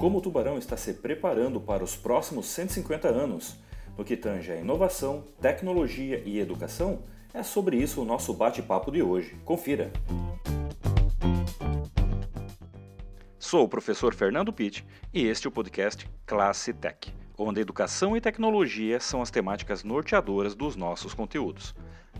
como 0.00 0.16
o 0.16 0.20
Tubarão 0.22 0.56
está 0.56 0.78
se 0.78 0.94
preparando 0.94 1.60
para 1.60 1.84
os 1.84 1.94
próximos 1.94 2.46
150 2.46 3.06
anos. 3.06 3.56
No 3.98 4.02
que 4.02 4.16
tange 4.16 4.50
a 4.50 4.56
inovação, 4.56 5.24
tecnologia 5.42 6.22
e 6.24 6.40
educação, 6.40 7.02
é 7.34 7.42
sobre 7.42 7.76
isso 7.76 8.00
o 8.00 8.04
nosso 8.06 8.32
bate-papo 8.32 8.90
de 8.90 9.02
hoje. 9.02 9.36
Confira! 9.44 9.92
Sou 13.38 13.64
o 13.64 13.68
professor 13.68 14.14
Fernando 14.14 14.50
Pitt 14.54 14.86
e 15.12 15.26
este 15.26 15.46
é 15.46 15.50
o 15.50 15.52
podcast 15.52 16.08
Classe 16.24 16.72
Tech, 16.72 17.12
onde 17.36 17.60
educação 17.60 18.16
e 18.16 18.22
tecnologia 18.22 18.98
são 19.00 19.20
as 19.20 19.30
temáticas 19.30 19.84
norteadoras 19.84 20.54
dos 20.54 20.76
nossos 20.76 21.12
conteúdos. 21.12 21.74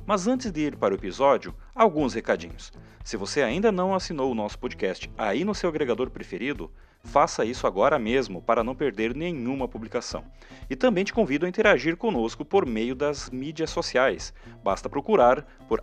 Mas 0.05 0.27
antes 0.27 0.53
de 0.53 0.61
ir 0.67 0.77
para 0.77 0.93
o 0.93 0.99
episódio, 0.99 1.55
alguns 1.75 2.13
recadinhos. 2.13 2.71
Se 3.03 3.17
você 3.17 3.43
ainda 3.43 3.73
não 3.73 3.95
assinou 3.95 4.31
o 4.31 4.35
nosso 4.35 4.59
podcast 4.59 5.11
aí 5.17 5.45
no 5.45 5.55
seu 5.55 5.71
agregador 5.71 6.11
preferido, 6.11 6.71
Faça 7.03 7.45
isso 7.45 7.67
agora 7.67 7.99
mesmo 7.99 8.43
para 8.43 8.63
não 8.63 8.75
perder 8.75 9.15
nenhuma 9.15 9.67
publicação. 9.67 10.23
E 10.69 10.77
também 10.77 11.03
te 11.03 11.13
convido 11.13 11.47
a 11.47 11.49
interagir 11.49 11.97
conosco 11.97 12.45
por 12.45 12.67
meio 12.67 12.95
das 12.95 13.31
mídias 13.31 13.71
sociais. 13.71 14.33
Basta 14.63 14.89
procurar 14.89 15.45
por 15.67 15.83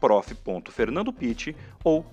prof.fernandopitt 0.00 1.56
ou 1.82 2.06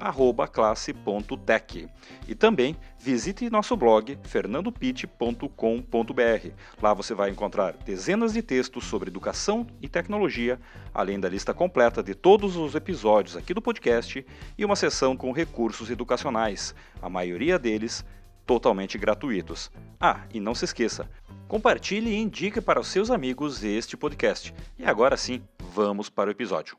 classe.tech. 0.51 1.87
E 2.27 2.35
também 2.35 2.75
visite 2.99 3.49
nosso 3.49 3.77
blog 3.77 4.17
fernandopitt.com.br. 4.23 6.49
Lá 6.81 6.93
você 6.93 7.13
vai 7.13 7.29
encontrar 7.29 7.73
dezenas 7.85 8.33
de 8.33 8.41
textos 8.41 8.85
sobre 8.85 9.09
educação 9.09 9.67
e 9.81 9.87
tecnologia, 9.87 10.59
além 10.93 11.19
da 11.19 11.29
lista 11.29 11.53
completa 11.53 12.01
de 12.01 12.15
todos 12.15 12.57
os 12.57 12.75
episódios 12.75 13.37
aqui 13.37 13.53
do 13.53 13.61
podcast 13.61 14.25
e 14.57 14.65
uma 14.65 14.75
seção 14.75 15.15
com 15.15 15.31
recursos 15.31 15.89
educacionais, 15.89 16.73
a 17.01 17.07
maioria 17.07 17.59
deles 17.59 18.03
totalmente 18.45 18.97
gratuitos. 18.97 19.71
Ah, 19.99 20.25
e 20.33 20.39
não 20.39 20.55
se 20.55 20.65
esqueça, 20.65 21.09
compartilhe 21.47 22.11
e 22.11 22.17
indique 22.17 22.61
para 22.61 22.79
os 22.79 22.87
seus 22.87 23.11
amigos 23.11 23.63
este 23.63 23.95
podcast. 23.95 24.53
E 24.77 24.85
agora 24.85 25.17
sim, 25.17 25.41
vamos 25.73 26.09
para 26.09 26.29
o 26.29 26.31
episódio. 26.31 26.77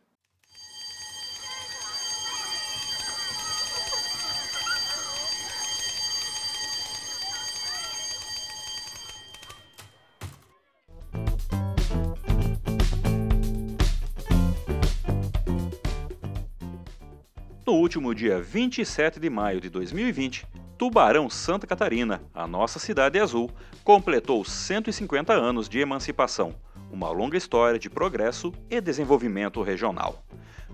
No 17.64 17.78
último 17.78 18.14
dia 18.14 18.38
27 18.38 19.18
de 19.18 19.30
maio 19.30 19.58
de 19.58 19.70
2020, 19.70 20.46
Tubarão, 20.82 21.30
Santa 21.30 21.64
Catarina, 21.64 22.20
a 22.34 22.44
nossa 22.44 22.80
cidade 22.80 23.20
azul, 23.20 23.48
completou 23.84 24.44
150 24.44 25.32
anos 25.32 25.68
de 25.68 25.78
emancipação, 25.78 26.56
uma 26.90 27.08
longa 27.08 27.36
história 27.36 27.78
de 27.78 27.88
progresso 27.88 28.52
e 28.68 28.80
desenvolvimento 28.80 29.62
regional. 29.62 30.24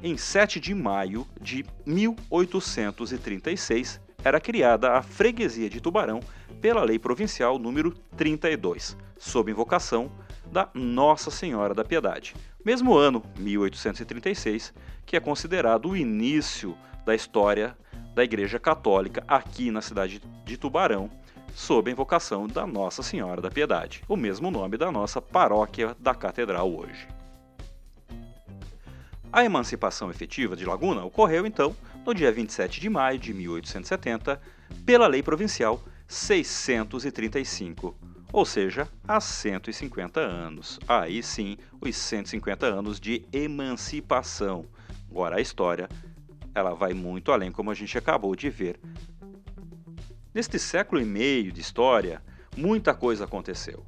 em 0.02 0.16
7 0.16 0.58
de 0.58 0.74
maio 0.74 1.24
de 1.40 1.64
1836, 1.86 4.00
era 4.24 4.40
criada 4.40 4.92
a 4.92 5.02
freguesia 5.02 5.68
de 5.68 5.82
Tubarão 5.82 6.20
pela 6.60 6.82
Lei 6.82 6.98
Provincial 6.98 7.58
número 7.58 7.92
32, 8.16 8.96
sob 9.18 9.52
invocação 9.52 10.10
da 10.50 10.70
Nossa 10.72 11.30
Senhora 11.30 11.74
da 11.74 11.84
Piedade. 11.84 12.34
Mesmo 12.64 12.96
ano, 12.96 13.22
1836, 13.38 14.72
que 15.04 15.14
é 15.14 15.20
considerado 15.20 15.90
o 15.90 15.96
início 15.96 16.74
da 17.04 17.14
história 17.14 17.76
da 18.14 18.24
Igreja 18.24 18.58
Católica 18.58 19.22
aqui 19.28 19.70
na 19.70 19.82
cidade 19.82 20.22
de 20.46 20.56
Tubarão, 20.56 21.10
sob 21.54 21.90
a 21.90 21.92
invocação 21.92 22.46
da 22.46 22.66
Nossa 22.66 23.02
Senhora 23.02 23.42
da 23.42 23.50
Piedade, 23.50 24.02
o 24.08 24.16
mesmo 24.16 24.50
nome 24.50 24.78
da 24.78 24.90
nossa 24.90 25.20
paróquia 25.20 25.94
da 26.00 26.14
Catedral 26.14 26.74
hoje. 26.74 27.06
A 29.30 29.44
emancipação 29.44 30.10
efetiva 30.10 30.56
de 30.56 30.64
Laguna 30.64 31.04
ocorreu 31.04 31.44
então 31.44 31.76
no 32.04 32.12
dia 32.14 32.30
27 32.30 32.80
de 32.80 32.90
maio 32.90 33.18
de 33.18 33.32
1870, 33.32 34.40
pela 34.84 35.06
Lei 35.06 35.22
Provincial 35.22 35.82
635, 36.06 37.96
ou 38.32 38.44
seja, 38.44 38.88
há 39.08 39.20
150 39.20 40.20
anos. 40.20 40.78
Aí 40.86 41.22
sim, 41.22 41.56
os 41.80 41.96
150 41.96 42.66
anos 42.66 43.00
de 43.00 43.24
emancipação. 43.32 44.66
Agora 45.10 45.36
a 45.36 45.40
história, 45.40 45.88
ela 46.54 46.74
vai 46.74 46.92
muito 46.92 47.32
além, 47.32 47.50
como 47.50 47.70
a 47.70 47.74
gente 47.74 47.96
acabou 47.96 48.36
de 48.36 48.50
ver. 48.50 48.78
Neste 50.34 50.58
século 50.58 51.00
e 51.00 51.04
meio 51.04 51.52
de 51.52 51.60
história, 51.60 52.22
muita 52.56 52.92
coisa 52.92 53.24
aconteceu 53.24 53.84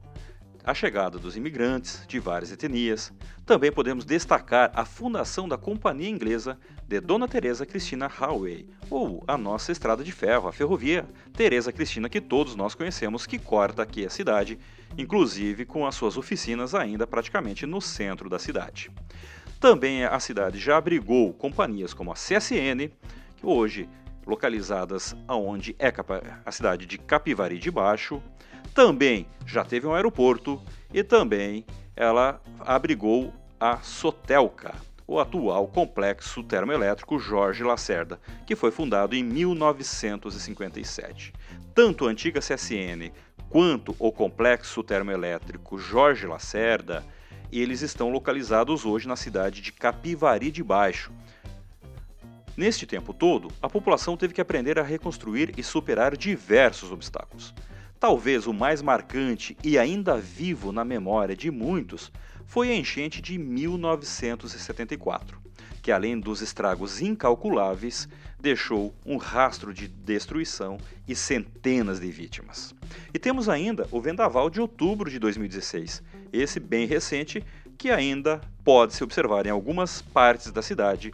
a 0.67 0.75
chegada 0.75 1.17
dos 1.17 1.37
imigrantes 1.37 2.05
de 2.09 2.19
várias 2.19 2.51
etnias. 2.51 3.13
Também 3.47 3.71
podemos 3.71 4.05
destacar 4.05 4.73
a 4.75 4.85
fundação 4.85 5.49
da 5.49 5.57
Companhia 5.57 6.11
Inglesa 6.11 6.59
de 6.89 7.01
Dona 7.01 7.29
Teresa 7.29 7.65
Cristina 7.65 8.09
Highway, 8.09 8.67
ou 8.91 9.23
a 9.29 9.39
nossa 9.39 9.71
estrada 9.71 10.03
de 10.03 10.11
ferro, 10.11 10.49
a 10.49 10.53
ferrovia 10.53 11.09
Teresa 11.33 11.73
Cristina 11.73 12.09
que 12.09 12.21
todos 12.21 12.57
nós 12.57 12.75
conhecemos, 12.75 13.27
que 13.27 13.39
corta 13.39 13.83
aqui 13.83 14.05
a 14.05 14.11
cidade, 14.11 14.59
inclusive 14.99 15.65
com 15.65 15.87
as 15.87 15.95
suas 15.95 16.17
oficinas 16.17 16.75
ainda 16.75 17.07
praticamente 17.07 17.65
no 17.65 17.81
centro 17.81 18.29
da 18.29 18.41
cidade. 18.41 18.91
Também 19.61 20.05
a 20.05 20.19
cidade 20.19 20.59
já 20.59 20.77
abrigou 20.77 21.33
companhias 21.33 21.95
como 21.95 22.11
a 22.11 22.15
CSN, 22.15 22.91
que 23.37 23.47
hoje 23.47 23.89
localizadas 24.27 25.15
aonde 25.29 25.77
é 25.79 25.93
a 26.45 26.53
cidade 26.53 26.85
de 26.85 26.99
Capivari 26.99 27.59
de 27.59 27.71
Baixo, 27.71 28.23
também 28.75 29.27
já 29.47 29.65
teve 29.65 29.87
um 29.87 29.95
aeroporto 29.95 30.61
e 30.93 31.03
também 31.03 31.65
ela 31.95 32.43
abrigou 32.61 33.33
a 33.59 33.79
Sotelca, 33.79 34.75
o 35.07 35.19
atual 35.19 35.67
complexo 35.69 36.43
termoelétrico 36.43 37.19
Jorge 37.19 37.65
Lacerda, 37.65 38.21
que 38.47 38.57
foi 38.57 38.71
fundado 38.71 39.15
em 39.15 39.23
1957. 39.23 41.33
Tanto 41.75 42.07
a 42.07 42.11
antiga 42.11 42.41
CSN 42.41 43.11
quanto 43.49 43.97
o 43.99 44.13
complexo 44.13 44.83
termoelétrico 44.83 45.79
Jorge 45.79 46.27
Lacerda, 46.27 47.05
eles 47.53 47.81
estão 47.81 48.11
localizados 48.11 48.85
hoje 48.85 49.07
na 49.07 49.17
cidade 49.17 49.61
de 49.61 49.73
Capivari 49.73 50.51
de 50.51 50.63
Baixo. 50.63 51.13
Neste 52.57 52.87
tempo 52.87 53.13
todo, 53.13 53.53
a 53.61 53.69
população 53.69 54.17
teve 54.17 54.33
que 54.33 54.41
aprender 54.41 54.79
a 54.79 54.83
reconstruir 54.83 55.53
e 55.59 55.63
superar 55.63 56.17
diversos 56.17 56.91
obstáculos. 56.91 57.53
Talvez 58.01 58.47
o 58.47 58.55
mais 58.55 58.81
marcante 58.81 59.55
e 59.63 59.79
ainda 59.79 60.17
vivo 60.17 60.73
na 60.73 60.83
memória 60.83 61.37
de 61.37 61.51
muitos 61.51 62.11
foi 62.47 62.71
a 62.71 62.75
enchente 62.75 63.21
de 63.21 63.37
1974, 63.37 65.39
que 65.83 65.93
além 65.93 66.19
dos 66.19 66.41
estragos 66.41 67.03
incalculáveis, 67.03 68.09
deixou 68.41 68.95
um 69.05 69.19
rastro 69.19 69.75
de 69.75 69.87
destruição 69.87 70.79
e 71.07 71.15
centenas 71.15 72.01
de 72.01 72.11
vítimas. 72.11 72.75
E 73.13 73.19
temos 73.19 73.51
ainda 73.51 73.87
o 73.91 74.01
vendaval 74.01 74.49
de 74.49 74.63
outubro 74.63 75.11
de 75.11 75.19
2016, 75.19 76.03
esse 76.33 76.59
bem 76.59 76.87
recente 76.87 77.45
que 77.77 77.91
ainda 77.91 78.41
pode 78.65 78.95
se 78.95 79.05
observar 79.05 79.47
em 79.47 79.51
algumas 79.51 80.01
partes 80.01 80.51
da 80.51 80.63
cidade 80.63 81.13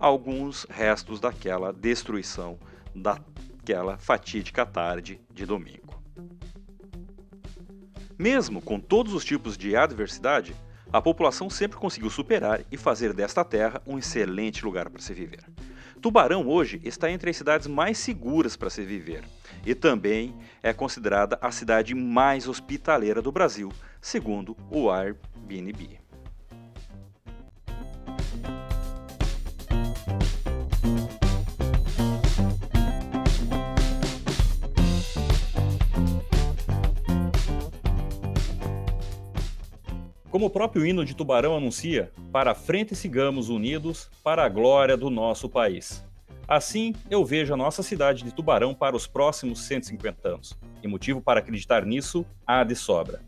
alguns 0.00 0.66
restos 0.70 1.20
daquela 1.20 1.72
destruição 1.72 2.58
daquela 2.94 3.98
fatídica 3.98 4.66
tarde 4.66 5.20
de 5.32 5.44
domingo. 5.46 6.02
Mesmo 8.18 8.60
com 8.60 8.80
todos 8.80 9.14
os 9.14 9.24
tipos 9.24 9.56
de 9.56 9.76
adversidade, 9.76 10.56
a 10.92 11.00
população 11.00 11.48
sempre 11.48 11.78
conseguiu 11.78 12.10
superar 12.10 12.62
e 12.70 12.76
fazer 12.76 13.12
desta 13.12 13.44
terra 13.44 13.80
um 13.86 13.98
excelente 13.98 14.64
lugar 14.64 14.90
para 14.90 15.00
se 15.00 15.14
viver. 15.14 15.44
Tubarão 16.00 16.48
hoje 16.48 16.80
está 16.82 17.10
entre 17.10 17.30
as 17.30 17.36
cidades 17.36 17.66
mais 17.66 17.98
seguras 17.98 18.56
para 18.56 18.70
se 18.70 18.82
viver 18.82 19.22
e 19.64 19.74
também 19.74 20.34
é 20.62 20.72
considerada 20.72 21.38
a 21.40 21.52
cidade 21.52 21.94
mais 21.94 22.48
hospitaleira 22.48 23.20
do 23.20 23.30
Brasil, 23.30 23.70
segundo 24.00 24.56
o 24.70 24.90
Airbnb. 24.90 25.99
Como 40.30 40.46
o 40.46 40.50
próprio 40.50 40.86
hino 40.86 41.04
de 41.04 41.12
Tubarão 41.12 41.56
anuncia, 41.56 42.12
para 42.30 42.54
frente 42.54 42.94
sigamos 42.94 43.48
unidos 43.48 44.08
para 44.22 44.44
a 44.44 44.48
glória 44.48 44.96
do 44.96 45.10
nosso 45.10 45.48
país. 45.48 46.04
Assim, 46.46 46.94
eu 47.10 47.24
vejo 47.24 47.52
a 47.52 47.56
nossa 47.56 47.82
cidade 47.82 48.22
de 48.22 48.32
Tubarão 48.32 48.72
para 48.72 48.94
os 48.94 49.08
próximos 49.08 49.60
150 49.62 50.28
anos, 50.28 50.56
e 50.80 50.86
motivo 50.86 51.20
para 51.20 51.40
acreditar 51.40 51.84
nisso 51.84 52.24
há 52.46 52.62
de 52.62 52.76
sobra. 52.76 53.20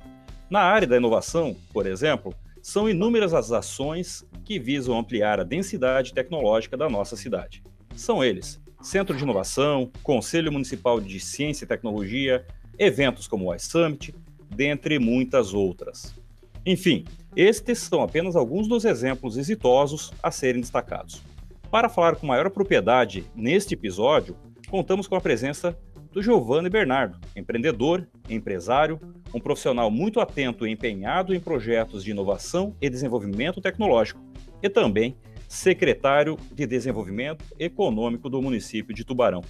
Na 0.49 0.60
área 0.60 0.87
da 0.87 0.96
inovação, 0.96 1.56
por 1.72 1.87
exemplo, 1.87 2.32
são 2.62 2.88
inúmeras 2.88 3.34
as 3.34 3.50
ações 3.50 4.25
que 4.44 4.60
visam 4.60 4.96
ampliar 4.96 5.40
a 5.40 5.44
densidade 5.44 6.14
tecnológica 6.14 6.76
da 6.76 6.88
nossa 6.88 7.16
cidade. 7.16 7.64
São 7.96 8.22
eles: 8.22 8.62
Centro 8.81 9.16
de 9.16 9.25
Inovação, 9.25 9.90
Conselho 10.05 10.52
Municipal 10.52 11.00
de 11.00 11.19
Ciência 11.19 11.64
e 11.64 11.69
Tecnologia, 11.69 12.46
eventos 12.78 13.26
como 13.26 13.50
o 13.50 13.55
iSummit, 13.55 14.14
dentre 14.48 15.00
muitas 15.00 15.52
outras. 15.52 16.21
Enfim, 16.64 17.05
estes 17.35 17.79
são 17.81 18.03
apenas 18.03 18.37
alguns 18.37 18.69
dos 18.69 18.85
exemplos 18.85 19.37
exitosos 19.37 20.12
a 20.23 20.31
serem 20.31 20.61
destacados. 20.61 21.23
Para 21.70 21.88
falar 21.88 22.17
com 22.17 22.26
maior 22.26 22.49
propriedade 22.50 23.25
neste 23.35 23.75
episódio, 23.75 24.37
contamos 24.69 25.06
com 25.06 25.17
a 25.17 25.20
presença 25.20 25.76
do 26.12 26.23
Giovanni 26.23 26.69
Bernardo, 26.69 27.19
empreendedor, 27.35 28.06
empresário, 28.29 29.00
um 29.35 29.41
profissional 29.41 29.91
muito 29.91 30.20
atento 30.20 30.67
e 30.67 30.70
empenhado 30.70 31.35
em 31.35 31.41
projetos 31.41 32.05
de 32.05 32.11
inovação 32.11 32.76
e 32.81 32.91
desenvolvimento 32.91 33.61
tecnológico, 33.61 34.20
e 34.62 34.69
também 34.69 35.17
secretário 35.49 36.38
de 36.53 36.67
Desenvolvimento 36.67 37.44
Econômico 37.58 38.29
do 38.29 38.41
município 38.41 38.94
de 38.94 39.05
Tubarão. 39.05 39.43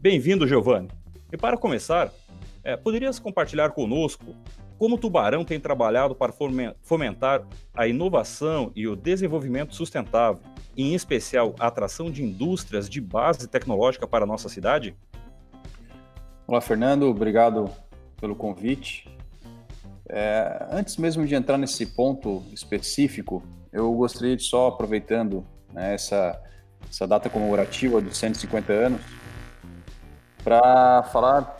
Bem-vindo, 0.00 0.46
Giovanni. 0.46 0.88
E 1.32 1.36
para 1.36 1.56
começar, 1.56 2.12
é, 2.64 2.76
poderias 2.76 3.18
compartilhar 3.18 3.70
conosco 3.70 4.34
como 4.78 4.96
o 4.96 4.98
Tubarão 4.98 5.44
tem 5.44 5.58
trabalhado 5.58 6.14
para 6.14 6.32
fomentar 6.82 7.46
a 7.74 7.86
inovação 7.86 8.70
e 8.74 8.86
o 8.86 8.94
desenvolvimento 8.94 9.74
sustentável, 9.74 10.40
em 10.76 10.94
especial 10.94 11.54
a 11.58 11.66
atração 11.66 12.10
de 12.10 12.22
indústrias 12.22 12.88
de 12.88 13.00
base 13.00 13.48
tecnológica 13.48 14.06
para 14.06 14.24
a 14.24 14.26
nossa 14.26 14.48
cidade? 14.48 14.94
Olá, 16.46 16.60
Fernando, 16.60 17.04
obrigado 17.04 17.70
pelo 18.20 18.36
convite. 18.36 19.10
É, 20.08 20.66
antes 20.70 20.96
mesmo 20.96 21.26
de 21.26 21.34
entrar 21.34 21.58
nesse 21.58 21.86
ponto 21.86 22.42
específico, 22.52 23.42
eu 23.72 23.92
gostaria 23.94 24.36
de 24.36 24.42
só, 24.42 24.68
aproveitando 24.68 25.44
né, 25.72 25.94
essa, 25.94 26.40
essa 26.88 27.06
data 27.06 27.28
comemorativa 27.28 28.00
dos 28.00 28.16
150 28.16 28.72
anos, 28.72 29.00
para 30.44 31.02
falar 31.04 31.55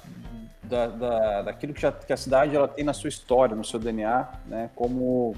da, 0.68 0.86
da, 0.88 1.42
daquilo 1.42 1.72
que, 1.72 1.80
já, 1.80 1.92
que, 1.92 2.12
a 2.12 2.16
cidade 2.16 2.54
ela 2.54 2.68
tem 2.68 2.84
na 2.84 2.92
sua 2.92 3.08
história, 3.08 3.54
no 3.54 3.64
seu 3.64 3.78
DNA, 3.78 4.28
né, 4.46 4.70
como 4.74 5.34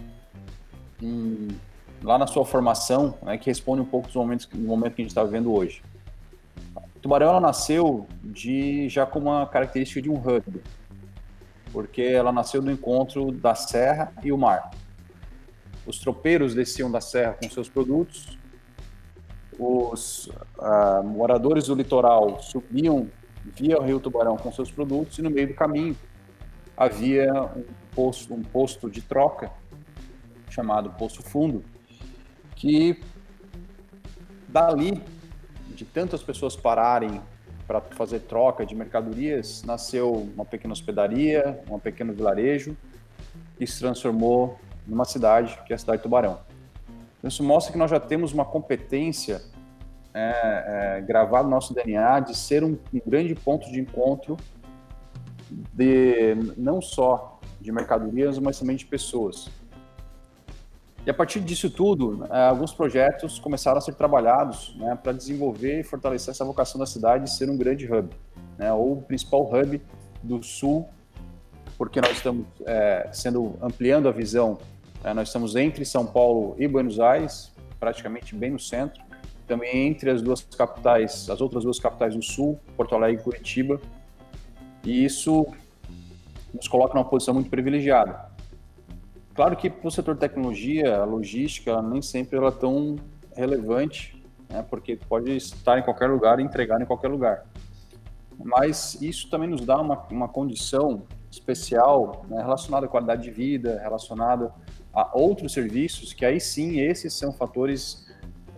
em, 1.02 1.48
lá 2.02 2.18
na 2.18 2.26
sua 2.26 2.44
formação, 2.44 3.14
né, 3.22 3.36
que 3.38 3.46
responde 3.46 3.82
um 3.82 3.84
pouco 3.84 4.06
dos 4.06 4.16
momentos, 4.16 4.46
do 4.46 4.58
momento 4.58 4.94
que 4.94 5.02
a 5.02 5.04
gente 5.04 5.10
está 5.10 5.22
vivendo 5.22 5.52
hoje. 5.52 5.82
Tubarão 7.00 7.28
ela 7.28 7.40
nasceu 7.40 8.06
de 8.22 8.88
já 8.88 9.06
com 9.06 9.20
uma 9.20 9.46
característica 9.46 10.02
de 10.02 10.10
um 10.10 10.16
hub, 10.16 10.62
porque 11.72 12.02
ela 12.02 12.32
nasceu 12.32 12.60
do 12.60 12.70
encontro 12.70 13.30
da 13.30 13.54
serra 13.54 14.12
e 14.22 14.32
o 14.32 14.38
mar. 14.38 14.70
Os 15.86 15.98
tropeiros 15.98 16.54
desciam 16.54 16.90
da 16.90 17.00
serra 17.00 17.34
com 17.40 17.48
seus 17.48 17.68
produtos, 17.68 18.38
os 19.58 20.30
uh, 20.58 21.02
moradores 21.04 21.66
do 21.66 21.74
litoral 21.74 22.40
subiam 22.40 23.08
via 23.56 23.78
o 23.78 23.82
Rio 23.82 24.00
Tubarão 24.00 24.36
com 24.36 24.52
seus 24.52 24.70
produtos 24.70 25.18
e 25.18 25.22
no 25.22 25.30
meio 25.30 25.48
do 25.48 25.54
caminho 25.54 25.96
havia 26.76 27.32
um 27.56 27.64
posto, 27.94 28.32
um 28.32 28.42
posto 28.42 28.88
de 28.88 29.02
troca 29.02 29.50
chamado 30.48 30.90
Poço 30.90 31.22
Fundo, 31.22 31.64
que 32.54 33.00
dali, 34.48 35.02
de 35.74 35.84
tantas 35.84 36.22
pessoas 36.22 36.56
pararem 36.56 37.20
para 37.66 37.80
fazer 37.80 38.20
troca 38.20 38.64
de 38.64 38.74
mercadorias, 38.74 39.62
nasceu 39.62 40.12
uma 40.12 40.44
pequena 40.44 40.72
hospedaria, 40.72 41.62
um 41.70 41.78
pequeno 41.78 42.12
vilarejo, 42.12 42.76
que 43.58 43.66
se 43.66 43.78
transformou 43.80 44.58
numa 44.86 45.04
cidade, 45.04 45.58
que 45.66 45.72
é 45.72 45.76
a 45.76 45.78
cidade 45.78 45.98
de 45.98 46.04
Tubarão. 46.04 46.40
Então, 47.18 47.28
isso 47.28 47.42
mostra 47.42 47.72
que 47.72 47.78
nós 47.78 47.90
já 47.90 48.00
temos 48.00 48.32
uma 48.32 48.44
competência 48.44 49.42
é, 50.14 50.96
é, 50.96 51.00
gravado 51.00 51.44
no 51.44 51.54
nosso 51.54 51.74
DNA 51.74 52.20
de 52.20 52.36
ser 52.36 52.64
um, 52.64 52.78
um, 52.92 53.00
grande 53.06 53.34
ponto 53.34 53.70
de 53.70 53.80
encontro 53.80 54.36
de 55.50 56.34
não 56.56 56.80
só 56.80 57.38
de 57.60 57.70
mercadorias, 57.72 58.38
mas 58.38 58.58
também 58.58 58.76
de 58.76 58.86
pessoas. 58.86 59.50
E 61.06 61.10
a 61.10 61.14
partir 61.14 61.40
disso 61.40 61.70
tudo, 61.70 62.26
é, 62.30 62.48
alguns 62.48 62.72
projetos 62.72 63.38
começaram 63.38 63.78
a 63.78 63.80
ser 63.80 63.94
trabalhados 63.94 64.74
né, 64.76 64.98
para 65.02 65.12
desenvolver 65.12 65.80
e 65.80 65.82
fortalecer 65.82 66.32
essa 66.32 66.44
vocação 66.44 66.78
da 66.78 66.86
cidade 66.86 67.24
de 67.24 67.30
ser 67.30 67.48
um 67.48 67.56
grande 67.56 67.90
hub, 67.90 68.10
né, 68.58 68.72
ou 68.72 68.98
o 68.98 69.02
principal 69.02 69.42
hub 69.42 69.80
do 70.22 70.42
sul, 70.42 70.88
porque 71.78 72.00
nós 72.00 72.12
estamos 72.12 72.46
é, 72.66 73.08
sendo 73.12 73.56
ampliando 73.62 74.08
a 74.08 74.12
visão. 74.12 74.58
É, 75.02 75.14
nós 75.14 75.28
estamos 75.28 75.54
entre 75.54 75.84
São 75.84 76.04
Paulo 76.04 76.56
e 76.58 76.66
Buenos 76.66 76.98
Aires, 76.98 77.52
praticamente 77.78 78.34
bem 78.34 78.50
no 78.50 78.58
centro 78.58 79.07
também 79.48 79.88
entre 79.88 80.10
as 80.10 80.22
duas 80.22 80.42
capitais, 80.42 81.28
as 81.28 81.40
outras 81.40 81.64
duas 81.64 81.80
capitais 81.80 82.14
do 82.14 82.22
Sul, 82.22 82.60
Porto 82.76 82.94
Alegre 82.94 83.20
e 83.20 83.24
Curitiba. 83.24 83.80
E 84.84 85.04
isso 85.04 85.46
nos 86.54 86.68
coloca 86.68 86.94
numa 86.94 87.04
posição 87.04 87.34
muito 87.34 87.50
privilegiada. 87.50 88.28
Claro 89.34 89.56
que 89.56 89.70
para 89.70 89.88
o 89.88 89.90
setor 89.90 90.14
de 90.14 90.20
tecnologia, 90.20 90.96
a 90.96 91.04
logística, 91.04 91.80
nem 91.80 92.02
sempre 92.02 92.36
ela 92.36 92.48
é 92.48 92.52
tão 92.52 92.96
relevante, 93.34 94.22
né, 94.48 94.64
porque 94.68 94.96
pode 94.96 95.36
estar 95.36 95.78
em 95.78 95.82
qualquer 95.82 96.08
lugar 96.08 96.40
e 96.40 96.42
entregar 96.42 96.80
em 96.80 96.84
qualquer 96.84 97.08
lugar. 97.08 97.46
Mas 98.36 99.00
isso 99.00 99.30
também 99.30 99.48
nos 99.48 99.64
dá 99.64 99.80
uma, 99.80 100.06
uma 100.10 100.28
condição 100.28 101.02
especial 101.30 102.24
né, 102.28 102.42
relacionada 102.42 102.86
à 102.86 102.88
qualidade 102.88 103.22
de 103.22 103.30
vida, 103.30 103.78
relacionada 103.80 104.52
a 104.92 105.16
outros 105.16 105.52
serviços, 105.52 106.12
que 106.12 106.24
aí 106.24 106.40
sim 106.40 106.80
esses 106.80 107.14
são 107.14 107.32
fatores 107.32 108.07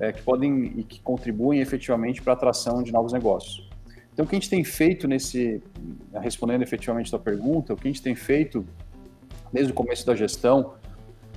é, 0.00 0.12
que 0.12 0.22
podem 0.22 0.72
e 0.76 0.82
que 0.82 1.00
contribuem 1.00 1.60
efetivamente 1.60 2.22
para 2.22 2.32
a 2.32 2.36
atração 2.36 2.82
de 2.82 2.90
novos 2.90 3.12
negócios. 3.12 3.68
Então, 4.12 4.24
o 4.24 4.28
que 4.28 4.34
a 4.34 4.38
gente 4.38 4.50
tem 4.50 4.64
feito 4.64 5.06
nesse, 5.06 5.62
respondendo 6.20 6.62
efetivamente 6.62 7.06
a 7.06 7.10
sua 7.10 7.18
pergunta, 7.18 7.74
o 7.74 7.76
que 7.76 7.86
a 7.86 7.90
gente 7.90 8.02
tem 8.02 8.14
feito 8.14 8.66
desde 9.52 9.72
o 9.72 9.74
começo 9.74 10.04
da 10.06 10.14
gestão 10.14 10.74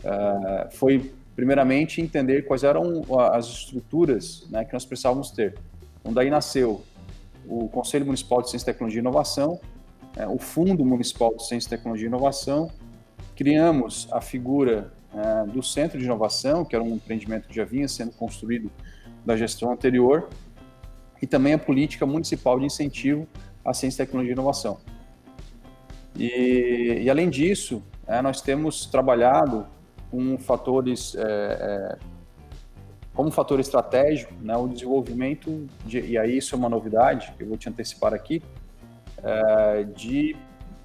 uh, 0.04 0.72
foi, 0.72 1.14
primeiramente, 1.36 2.02
entender 2.02 2.44
quais 2.44 2.64
eram 2.64 3.04
as 3.32 3.46
estruturas 3.46 4.48
né, 4.50 4.66
que 4.66 4.74
nós 4.74 4.86
precisávamos 4.86 5.32
ter. 5.32 5.56
Então, 6.00 6.14
daí 6.14 6.30
nasceu 6.30 6.84
o 7.46 7.68
Conselho 7.70 8.06
Municipal 8.06 8.42
de 8.42 8.50
Ciência, 8.50 8.66
Tecnologia 8.74 9.00
e 9.00 9.02
Inovação, 9.02 9.60
é, 10.16 10.28
o 10.28 10.38
Fundo 10.38 10.86
Municipal 10.86 11.36
de 11.36 11.48
Ciência, 11.48 11.70
Tecnologia 11.70 12.06
e 12.06 12.10
Inovação, 12.10 12.72
criamos 13.36 14.08
a 14.12 14.22
figura 14.22 14.92
é, 15.14 15.46
do 15.46 15.62
Centro 15.62 15.98
de 15.98 16.06
Inovação, 16.06 16.66
que 16.66 16.76
era 16.76 16.84
um 16.84 16.96
empreendimento 16.96 17.48
que 17.48 17.56
já 17.56 17.66
vinha 17.66 17.88
sendo 17.88 18.12
construído 18.14 18.72
da 19.26 19.38
gestão 19.38 19.72
anterior, 19.72 20.30
e 21.22 21.28
também 21.28 21.54
a 21.54 21.58
política 21.58 22.06
municipal 22.06 22.60
de 22.60 22.66
incentivo 22.66 23.28
à 23.64 23.74
ciência, 23.74 24.06
tecnologia 24.06 24.32
e 24.32 24.34
inovação. 24.34 24.78
E, 26.16 27.00
e 27.02 27.10
além 27.10 27.30
disso, 27.30 27.82
é, 28.06 28.22
nós 28.22 28.42
temos 28.42 28.86
trabalhado 28.86 29.66
com 30.12 30.38
fatores, 30.38 31.16
é, 31.16 31.22
é, 31.22 31.98
como 33.14 33.32
fator 33.32 33.60
estratégico, 33.60 34.34
né, 34.42 34.56
o 34.56 34.68
desenvolvimento, 34.68 35.68
de, 35.86 36.00
e 36.02 36.18
aí 36.18 36.38
isso 36.38 36.56
é 36.56 36.58
uma 36.58 36.70
novidade, 36.70 37.34
que 37.38 37.44
eu 37.44 37.48
vou 37.48 37.58
te 37.58 37.70
antecipar 37.70 38.14
aqui, 38.14 38.42
é, 39.24 39.84
de 39.84 40.36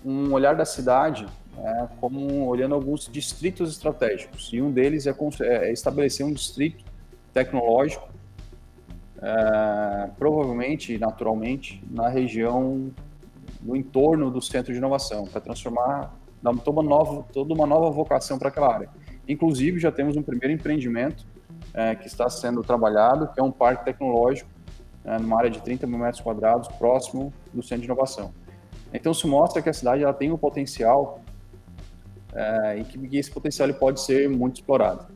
um 0.05 0.33
olhar 0.33 0.55
da 0.55 0.65
cidade 0.65 1.27
é, 1.65 1.89
como 2.01 2.47
olhando 2.47 2.75
alguns 2.75 3.09
distritos 3.11 3.71
estratégicos. 3.71 4.51
E 4.53 4.63
um 4.63 4.71
deles 4.71 5.07
é, 5.07 5.15
é 5.41 5.73
estabelecer 5.73 6.25
um 6.25 6.33
distrito 6.33 6.85
tecnológico, 7.33 8.09
é, 9.21 10.11
provavelmente, 10.19 10.99
naturalmente, 10.99 11.83
na 11.91 12.09
região, 12.09 12.91
no 13.61 13.77
entorno 13.77 14.31
do 14.31 14.41
centro 14.41 14.73
de 14.73 14.79
inovação, 14.79 15.27
para 15.27 15.41
transformar, 15.41 16.15
dar 16.43 16.55
toda 16.59 16.81
uma 16.81 16.89
nova, 16.89 17.25
toda 17.33 17.53
uma 17.53 17.67
nova 17.67 17.91
vocação 17.91 18.39
para 18.39 18.49
aquela 18.49 18.73
área. 18.73 18.89
Inclusive, 19.27 19.79
já 19.79 19.91
temos 19.91 20.17
um 20.17 20.23
primeiro 20.23 20.55
empreendimento 20.55 21.27
é, 21.75 21.95
que 21.95 22.07
está 22.07 22.31
sendo 22.31 22.63
trabalhado, 22.63 23.29
que 23.33 23.41
é 23.41 23.43
um 23.43 23.51
parque 23.51 23.85
tecnológico, 23.85 24.49
é, 25.05 25.19
numa 25.19 25.39
área 25.39 25.51
de 25.51 25.61
30 25.61 25.87
mil 25.87 25.99
metros 25.99 26.21
quadrados, 26.21 26.69
próximo 26.77 27.33
do 27.53 27.63
centro 27.63 27.83
de 27.83 27.87
inovação. 27.87 28.33
Então, 28.93 29.13
isso 29.13 29.29
mostra 29.29 29.61
que 29.61 29.69
a 29.69 29.73
cidade 29.73 30.03
ela 30.03 30.15
tem 30.15 30.33
um 30.33 30.39
potencial 30.39 31.21
é, 32.39 32.79
e 32.79 32.85
que 32.85 33.17
esse 33.17 33.31
potencial 33.31 33.73
pode 33.75 34.01
ser 34.01 34.29
muito 34.29 34.57
explorado. 34.57 35.07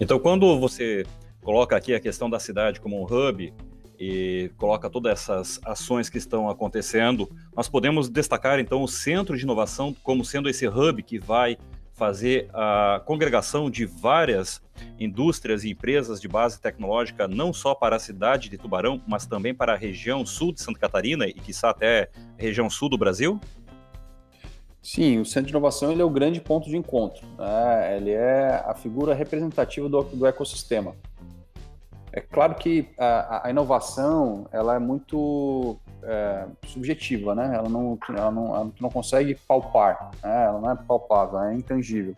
Então, 0.00 0.18
quando 0.18 0.58
você 0.58 1.06
coloca 1.42 1.76
aqui 1.76 1.94
a 1.94 2.00
questão 2.00 2.28
da 2.28 2.40
cidade 2.40 2.80
como 2.80 3.00
um 3.00 3.04
hub 3.04 3.54
e 3.98 4.50
coloca 4.56 4.90
todas 4.90 5.12
essas 5.12 5.60
ações 5.64 6.08
que 6.10 6.18
estão 6.18 6.50
acontecendo, 6.50 7.30
nós 7.54 7.68
podemos 7.68 8.08
destacar 8.08 8.58
então 8.58 8.82
o 8.82 8.88
centro 8.88 9.36
de 9.36 9.44
inovação 9.44 9.94
como 10.02 10.24
sendo 10.24 10.48
esse 10.48 10.66
hub 10.66 11.00
que 11.04 11.20
vai 11.20 11.56
fazer 11.92 12.48
a 12.52 13.00
congregação 13.06 13.70
de 13.70 13.86
várias 13.86 14.60
indústrias 14.98 15.62
e 15.62 15.70
empresas 15.70 16.20
de 16.20 16.26
base 16.26 16.60
tecnológica, 16.60 17.28
não 17.28 17.52
só 17.52 17.72
para 17.72 17.94
a 17.94 18.00
cidade 18.00 18.48
de 18.48 18.58
Tubarão, 18.58 19.00
mas 19.06 19.26
também 19.26 19.54
para 19.54 19.74
a 19.74 19.76
região 19.76 20.26
sul 20.26 20.52
de 20.52 20.60
Santa 20.60 20.80
Catarina 20.80 21.28
e, 21.28 21.34
quiçá, 21.34 21.70
até 21.70 22.10
região 22.36 22.68
sul 22.68 22.88
do 22.88 22.98
Brasil? 22.98 23.40
Sim, 24.84 25.18
o 25.18 25.24
Centro 25.24 25.46
de 25.46 25.52
Inovação 25.52 25.90
ele 25.90 26.02
é 26.02 26.04
o 26.04 26.10
grande 26.10 26.42
ponto 26.42 26.68
de 26.68 26.76
encontro. 26.76 27.26
Né? 27.38 27.96
Ele 27.96 28.10
é 28.10 28.62
a 28.66 28.74
figura 28.74 29.14
representativa 29.14 29.88
do, 29.88 30.02
do 30.02 30.26
ecossistema. 30.26 30.94
É 32.12 32.20
claro 32.20 32.54
que 32.54 32.90
a, 32.98 33.46
a 33.46 33.50
inovação 33.50 34.46
ela 34.52 34.74
é 34.74 34.78
muito 34.78 35.78
é, 36.02 36.46
subjetiva, 36.66 37.34
né? 37.34 37.50
Ela 37.56 37.68
não, 37.68 37.98
ela 38.10 38.30
não, 38.30 38.46
ela 38.54 38.70
não 38.78 38.90
consegue 38.90 39.34
palpar, 39.48 40.10
né? 40.22 40.44
ela 40.44 40.60
não 40.60 40.70
é 40.70 40.76
palpável, 40.76 41.40
é 41.40 41.54
intangível. 41.54 42.14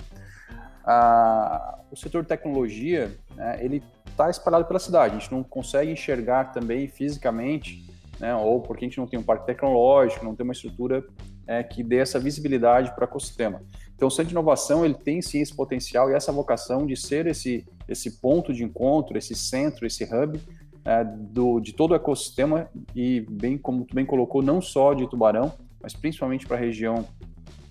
Ah, 0.84 1.78
o 1.90 1.96
setor 1.96 2.22
de 2.22 2.28
tecnologia, 2.28 3.16
né, 3.36 3.58
ele 3.64 3.82
está 4.08 4.28
espalhado 4.28 4.64
pela 4.64 4.80
cidade. 4.80 5.14
A 5.14 5.18
gente 5.18 5.32
não 5.32 5.42
consegue 5.44 5.92
enxergar 5.92 6.52
também 6.52 6.88
fisicamente, 6.88 7.88
né, 8.18 8.34
ou 8.34 8.60
porque 8.60 8.84
a 8.84 8.88
gente 8.88 8.98
não 8.98 9.06
tem 9.06 9.18
um 9.18 9.22
parque 9.22 9.46
tecnológico, 9.46 10.24
não 10.24 10.34
tem 10.34 10.44
uma 10.44 10.52
estrutura 10.52 11.04
é, 11.46 11.62
que 11.62 11.82
dê 11.82 11.98
essa 11.98 12.18
visibilidade 12.18 12.94
para 12.94 13.02
o 13.02 13.04
ecossistema. 13.04 13.62
Então, 13.94 14.08
o 14.08 14.10
Centro 14.10 14.26
de 14.26 14.34
Inovação 14.34 14.84
ele 14.84 14.94
tem 14.94 15.22
sim 15.22 15.40
esse 15.40 15.54
potencial 15.54 16.10
e 16.10 16.14
essa 16.14 16.30
vocação 16.32 16.86
de 16.86 16.96
ser 16.96 17.26
esse, 17.26 17.66
esse 17.88 18.20
ponto 18.20 18.52
de 18.52 18.62
encontro, 18.62 19.16
esse 19.16 19.34
centro, 19.34 19.86
esse 19.86 20.04
hub 20.04 20.40
é, 20.84 21.04
do, 21.04 21.60
de 21.60 21.72
todo 21.72 21.92
o 21.92 21.94
ecossistema 21.94 22.68
e, 22.94 23.20
bem 23.20 23.56
como 23.56 23.84
tu 23.84 23.94
bem 23.94 24.04
colocou, 24.04 24.42
não 24.42 24.60
só 24.60 24.92
de 24.94 25.08
Tubarão, 25.08 25.52
mas 25.82 25.94
principalmente 25.94 26.46
para 26.46 26.56
a 26.56 26.60
região 26.60 27.06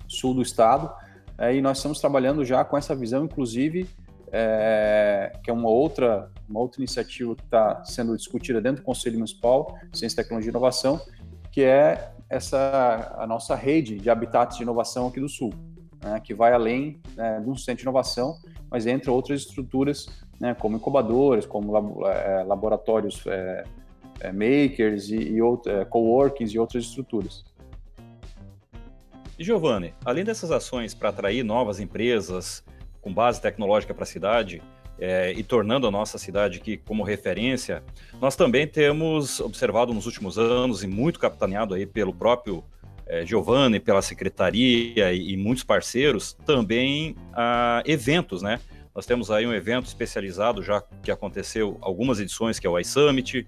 sul 0.07 0.33
do 0.33 0.41
estado. 0.41 0.91
É, 1.37 1.55
e 1.55 1.61
nós 1.61 1.77
estamos 1.77 1.99
trabalhando 1.99 2.43
já 2.43 2.63
com 2.63 2.77
essa 2.77 2.95
visão, 2.95 3.25
inclusive, 3.25 3.87
é, 4.31 5.31
que 5.43 5.49
é 5.49 5.53
uma 5.53 5.69
outra, 5.69 6.29
uma 6.49 6.59
outra 6.59 6.81
iniciativa 6.81 7.35
que 7.35 7.43
está 7.43 7.83
sendo 7.85 8.15
discutida 8.17 8.59
dentro 8.59 8.81
do 8.81 8.85
Conselho 8.85 9.15
Municipal, 9.15 9.77
Ciência, 9.93 10.23
Tecnologia 10.23 10.49
e 10.49 10.51
Inovação, 10.51 10.99
que 11.51 11.61
é 11.63 12.11
essa 12.29 13.15
a 13.17 13.27
nossa 13.27 13.55
rede 13.55 13.97
de 13.97 14.09
habitats 14.09 14.57
de 14.57 14.63
inovação 14.63 15.07
aqui 15.07 15.19
do 15.19 15.29
Sul, 15.29 15.53
né, 16.03 16.19
que 16.19 16.33
vai 16.33 16.53
além 16.53 16.99
né, 17.15 17.39
de 17.39 17.49
um 17.49 17.55
centro 17.55 17.77
de 17.77 17.83
inovação, 17.83 18.37
mas 18.69 18.85
entre 18.87 19.09
outras 19.09 19.41
estruturas, 19.41 20.07
né, 20.39 20.53
como 20.53 20.77
incubadoras, 20.77 21.45
como 21.45 22.05
é, 22.07 22.43
laboratórios 22.43 23.25
é, 23.27 23.63
é, 24.19 24.31
makers 24.31 25.09
e, 25.09 25.15
e 25.15 25.39
é, 25.67 25.85
coworkings 25.85 26.53
e 26.53 26.59
outras 26.59 26.85
estruturas. 26.85 27.43
E 29.37 29.43
Giovanni, 29.43 29.93
além 30.03 30.23
dessas 30.23 30.51
ações 30.51 30.93
para 30.93 31.09
atrair 31.09 31.43
novas 31.43 31.79
empresas 31.79 32.63
com 33.01 33.13
base 33.13 33.41
tecnológica 33.41 33.93
para 33.93 34.03
a 34.03 34.07
cidade, 34.07 34.61
é, 34.99 35.31
e 35.33 35.43
tornando 35.43 35.87
a 35.87 35.91
nossa 35.91 36.17
cidade 36.17 36.59
aqui 36.59 36.77
como 36.77 37.03
referência, 37.03 37.83
nós 38.21 38.35
também 38.35 38.67
temos 38.67 39.39
observado 39.39 39.93
nos 39.93 40.05
últimos 40.05 40.37
anos, 40.37 40.83
e 40.83 40.87
muito 40.87 41.19
capitaneado 41.19 41.73
aí 41.73 41.85
pelo 41.85 42.13
próprio 42.13 42.63
é, 43.05 43.25
Giovanni, 43.25 43.79
pela 43.79 44.01
secretaria 44.01 45.13
e, 45.13 45.33
e 45.33 45.37
muitos 45.37 45.63
parceiros, 45.63 46.33
também 46.45 47.15
eventos, 47.85 48.41
né? 48.41 48.59
Nós 48.95 49.05
temos 49.05 49.29
aí 49.29 49.45
um 49.45 49.53
evento 49.53 49.87
especializado 49.87 50.63
já 50.63 50.81
que 51.03 51.11
aconteceu 51.11 51.77
algumas 51.81 52.17
edições, 52.21 52.57
que 52.57 52.65
é 52.65 52.69
o 52.69 52.79
iSummit. 52.79 53.45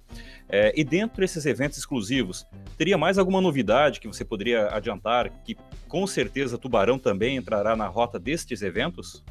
É, 0.49 0.73
e 0.75 0.83
dentro 0.83 1.21
desses 1.21 1.45
eventos 1.45 1.77
exclusivos, 1.77 2.45
teria 2.77 2.97
mais 2.97 3.17
alguma 3.17 3.39
novidade 3.39 4.01
que 4.01 4.07
você 4.07 4.25
poderia 4.25 4.67
adiantar 4.67 5.29
que 5.45 5.55
com 5.87 6.05
certeza 6.05 6.57
Tubarão 6.57 6.99
também 6.99 7.37
entrará 7.37 7.77
na 7.77 7.87
rota 7.87 8.19
destes 8.19 8.61
eventos? 8.61 9.23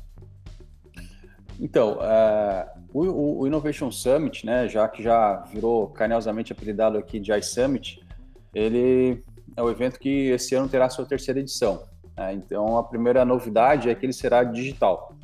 Então, 1.60 1.94
uh, 1.94 2.80
o, 2.92 3.40
o, 3.40 3.46
Innovation 3.46 3.90
Summit, 3.90 4.44
né, 4.44 4.68
já 4.68 4.86
que 4.88 5.02
já 5.02 5.44
virou 5.52 5.88
carinhosamente 5.88 6.52
apelidado 6.52 6.98
aqui 6.98 7.18
de 7.18 7.32
iSummit, 7.32 8.04
ele 8.54 9.24
é 9.56 9.62
o 9.62 9.70
evento 9.70 9.98
que 9.98 10.30
esse 10.30 10.54
ano 10.54 10.68
terá 10.68 10.88
sua 10.90 11.06
terceira 11.06 11.40
edição. 11.40 11.84
Né? 12.16 12.34
Então, 12.34 12.76
a 12.76 12.84
primeira 12.84 13.24
novidade 13.24 13.88
é 13.88 13.94
que 13.94 14.04
ele 14.04 14.12
será 14.12 14.44
digital. 14.44 15.14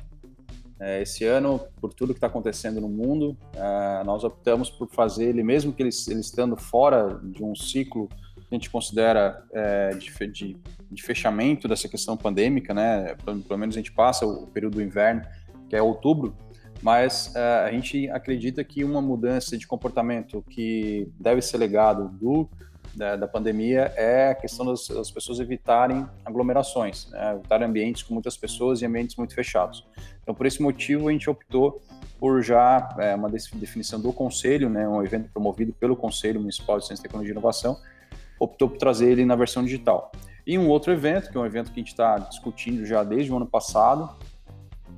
É, 0.81 1.01
esse 1.01 1.25
ano, 1.25 1.61
por 1.81 1.95
tudo 1.95 2.13
que 2.13 2.19
está 2.19 2.27
acontecendo 2.27 2.81
no 2.81 2.89
mundo, 2.89 3.37
uh, 3.55 4.05
nós 4.05 4.25
optamos 4.25 4.69
por 4.69 4.89
fazer 4.89 5.27
ele, 5.29 5.43
mesmo 5.43 5.73
que 5.73 5.81
ele, 5.81 5.91
ele, 6.09 6.21
estando 6.21 6.57
fora 6.57 7.21
de 7.23 7.45
um 7.45 7.55
ciclo 7.55 8.09
que 8.09 8.47
a 8.51 8.55
gente 8.55 8.69
considera 8.69 9.45
é, 9.53 9.91
de, 9.91 10.11
de, 10.27 10.57
de, 10.91 11.03
fechamento 11.03 11.69
dessa 11.69 11.89
questão 11.89 12.17
pandêmica, 12.17 12.75
né? 12.75 13.15
Pelo, 13.25 13.59
menos 13.59 13.77
a 13.77 13.79
gente 13.79 13.93
passa 13.93 14.27
o 14.27 14.49
período 14.49 14.75
do 14.75 14.83
inverno 14.83 15.23
que 15.73 15.77
é 15.77 15.81
outubro, 15.81 16.37
mas 16.83 17.29
uh, 17.29 17.65
a 17.67 17.71
gente 17.71 18.07
acredita 18.11 18.63
que 18.63 18.85
uma 18.85 19.01
mudança 19.01 19.57
de 19.57 19.67
comportamento 19.67 20.45
que 20.51 21.11
deve 21.19 21.41
ser 21.41 21.57
legado 21.57 22.11
do, 22.11 22.47
da, 22.95 23.17
da 23.17 23.27
pandemia 23.27 23.91
é 23.97 24.29
a 24.29 24.35
questão 24.35 24.67
das, 24.67 24.87
das 24.89 25.11
pessoas 25.11 25.41
evitarem 25.41 26.07
aglomerações, 26.27 27.09
né? 27.11 27.37
evitar 27.37 27.63
ambientes 27.63 28.03
com 28.03 28.13
muitas 28.13 28.37
pessoas 28.37 28.83
e 28.83 28.85
ambientes 28.85 29.17
muito 29.17 29.35
fechados. 29.35 29.87
Então, 30.23 30.35
por 30.35 30.45
esse 30.45 30.61
motivo, 30.61 31.09
a 31.09 31.13
gente 31.13 31.31
optou 31.31 31.81
por 32.21 32.43
já 32.43 32.95
é, 32.99 33.15
uma 33.15 33.31
definição 33.31 33.99
do 33.99 34.13
Conselho, 34.13 34.69
né, 34.69 34.87
um 34.87 35.03
evento 35.03 35.31
promovido 35.33 35.73
pelo 35.73 35.97
Conselho 35.97 36.39
Municipal 36.39 36.79
de 36.79 36.87
Ciência, 36.87 37.03
Tecnologia 37.03 37.33
e 37.33 37.35
Inovação, 37.35 37.79
optou 38.39 38.69
por 38.69 38.77
trazer 38.77 39.11
ele 39.11 39.25
na 39.25 39.37
versão 39.37 39.65
digital. 39.65 40.13
E 40.47 40.59
um 40.59 40.69
outro 40.69 40.93
evento, 40.93 41.31
que 41.31 41.39
é 41.39 41.41
um 41.41 41.47
evento 41.47 41.73
que 41.73 41.81
a 41.81 41.83
gente 41.83 41.93
está 41.93 42.19
discutindo 42.19 42.85
já 42.85 43.03
desde 43.03 43.33
o 43.33 43.37
ano 43.37 43.47
passado, 43.47 44.11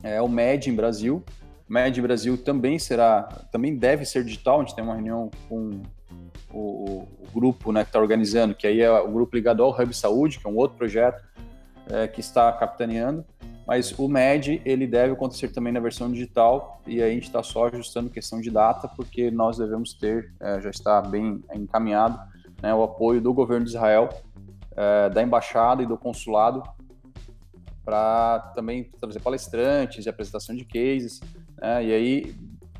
é 0.04 0.20
o 0.20 0.28
MED 0.28 0.70
em 0.70 0.74
Brasil. 0.74 1.24
O 1.68 1.72
MED 1.72 2.00
Brasil 2.02 2.36
também 2.36 2.78
será, 2.78 3.22
também 3.50 3.74
deve 3.74 4.04
ser 4.04 4.22
digital. 4.22 4.60
A 4.60 4.64
gente 4.64 4.76
tem 4.76 4.84
uma 4.84 4.94
reunião 4.94 5.30
com 5.48 5.80
o, 6.52 6.58
o, 6.58 7.08
o 7.20 7.30
grupo 7.34 7.72
né, 7.72 7.82
que 7.82 7.88
está 7.88 7.98
organizando, 7.98 8.54
que 8.54 8.66
aí 8.66 8.82
é 8.82 8.90
o 8.90 9.10
grupo 9.10 9.34
ligado 9.34 9.62
ao 9.62 9.70
Hub 9.70 9.96
Saúde, 9.96 10.38
que 10.38 10.46
é 10.46 10.50
um 10.50 10.56
outro 10.56 10.76
projeto 10.76 11.24
é, 11.90 12.06
que 12.06 12.20
está 12.20 12.52
capitaneando. 12.52 13.24
Mas 13.66 13.98
o 13.98 14.06
MED 14.06 14.60
ele 14.62 14.86
deve 14.86 15.14
acontecer 15.14 15.48
também 15.48 15.72
na 15.72 15.80
versão 15.80 16.12
digital 16.12 16.82
e 16.86 17.02
aí 17.02 17.10
a 17.10 17.14
gente 17.14 17.24
está 17.24 17.42
só 17.42 17.68
ajustando 17.68 18.10
questão 18.10 18.42
de 18.42 18.50
data, 18.50 18.86
porque 18.88 19.30
nós 19.30 19.56
devemos 19.56 19.94
ter, 19.94 20.34
é, 20.38 20.60
já 20.60 20.68
está 20.68 21.00
bem 21.00 21.42
encaminhado, 21.54 22.20
né, 22.62 22.74
o 22.74 22.82
apoio 22.82 23.22
do 23.22 23.32
governo 23.32 23.64
de 23.64 23.70
Israel, 23.70 24.10
é, 24.76 25.08
da 25.08 25.22
embaixada 25.22 25.82
e 25.82 25.86
do 25.86 25.96
consulado 25.96 26.62
para 27.84 28.38
também 28.54 28.84
trazer 29.00 29.20
palestrantes 29.20 30.06
e 30.06 30.08
apresentação 30.08 30.54
de 30.54 30.64
cases. 30.64 31.20
Né? 31.60 31.86
E 31.86 31.92
aí, 31.92 32.34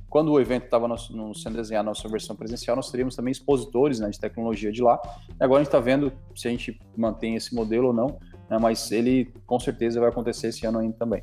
quando 0.09 0.33
o 0.33 0.41
evento 0.41 0.65
estava 0.65 0.87
sendo 0.97 1.57
desenhado 1.57 1.87
nossa 1.87 2.09
versão 2.09 2.35
presencial, 2.37 2.77
nós 2.77 2.91
teríamos 2.91 3.17
também 3.17 3.33
expositores 3.33 4.01
né, 4.01 4.09
de 4.09 4.19
tecnologia 4.19 4.73
de 4.73 4.83
lá. 4.83 5.01
E 5.29 5.43
agora 5.45 5.61
a 5.61 5.65
gente 5.65 5.69
está 5.69 5.81
vendo 5.81 6.13
se 6.35 6.49
a 6.49 6.51
gente 6.51 6.81
mantém 6.97 7.37
esse 7.37 7.55
modelo 7.55 7.89
ou 7.89 7.93
não, 7.93 8.19
né? 8.49 8.59
mas 8.59 8.91
ele 8.93 9.33
com 9.47 9.59
certeza 9.59 10.01
vai 10.01 10.09
acontecer 10.09 10.49
esse 10.49 10.65
ano 10.67 10.79
ainda 10.79 10.97
também. 10.97 11.23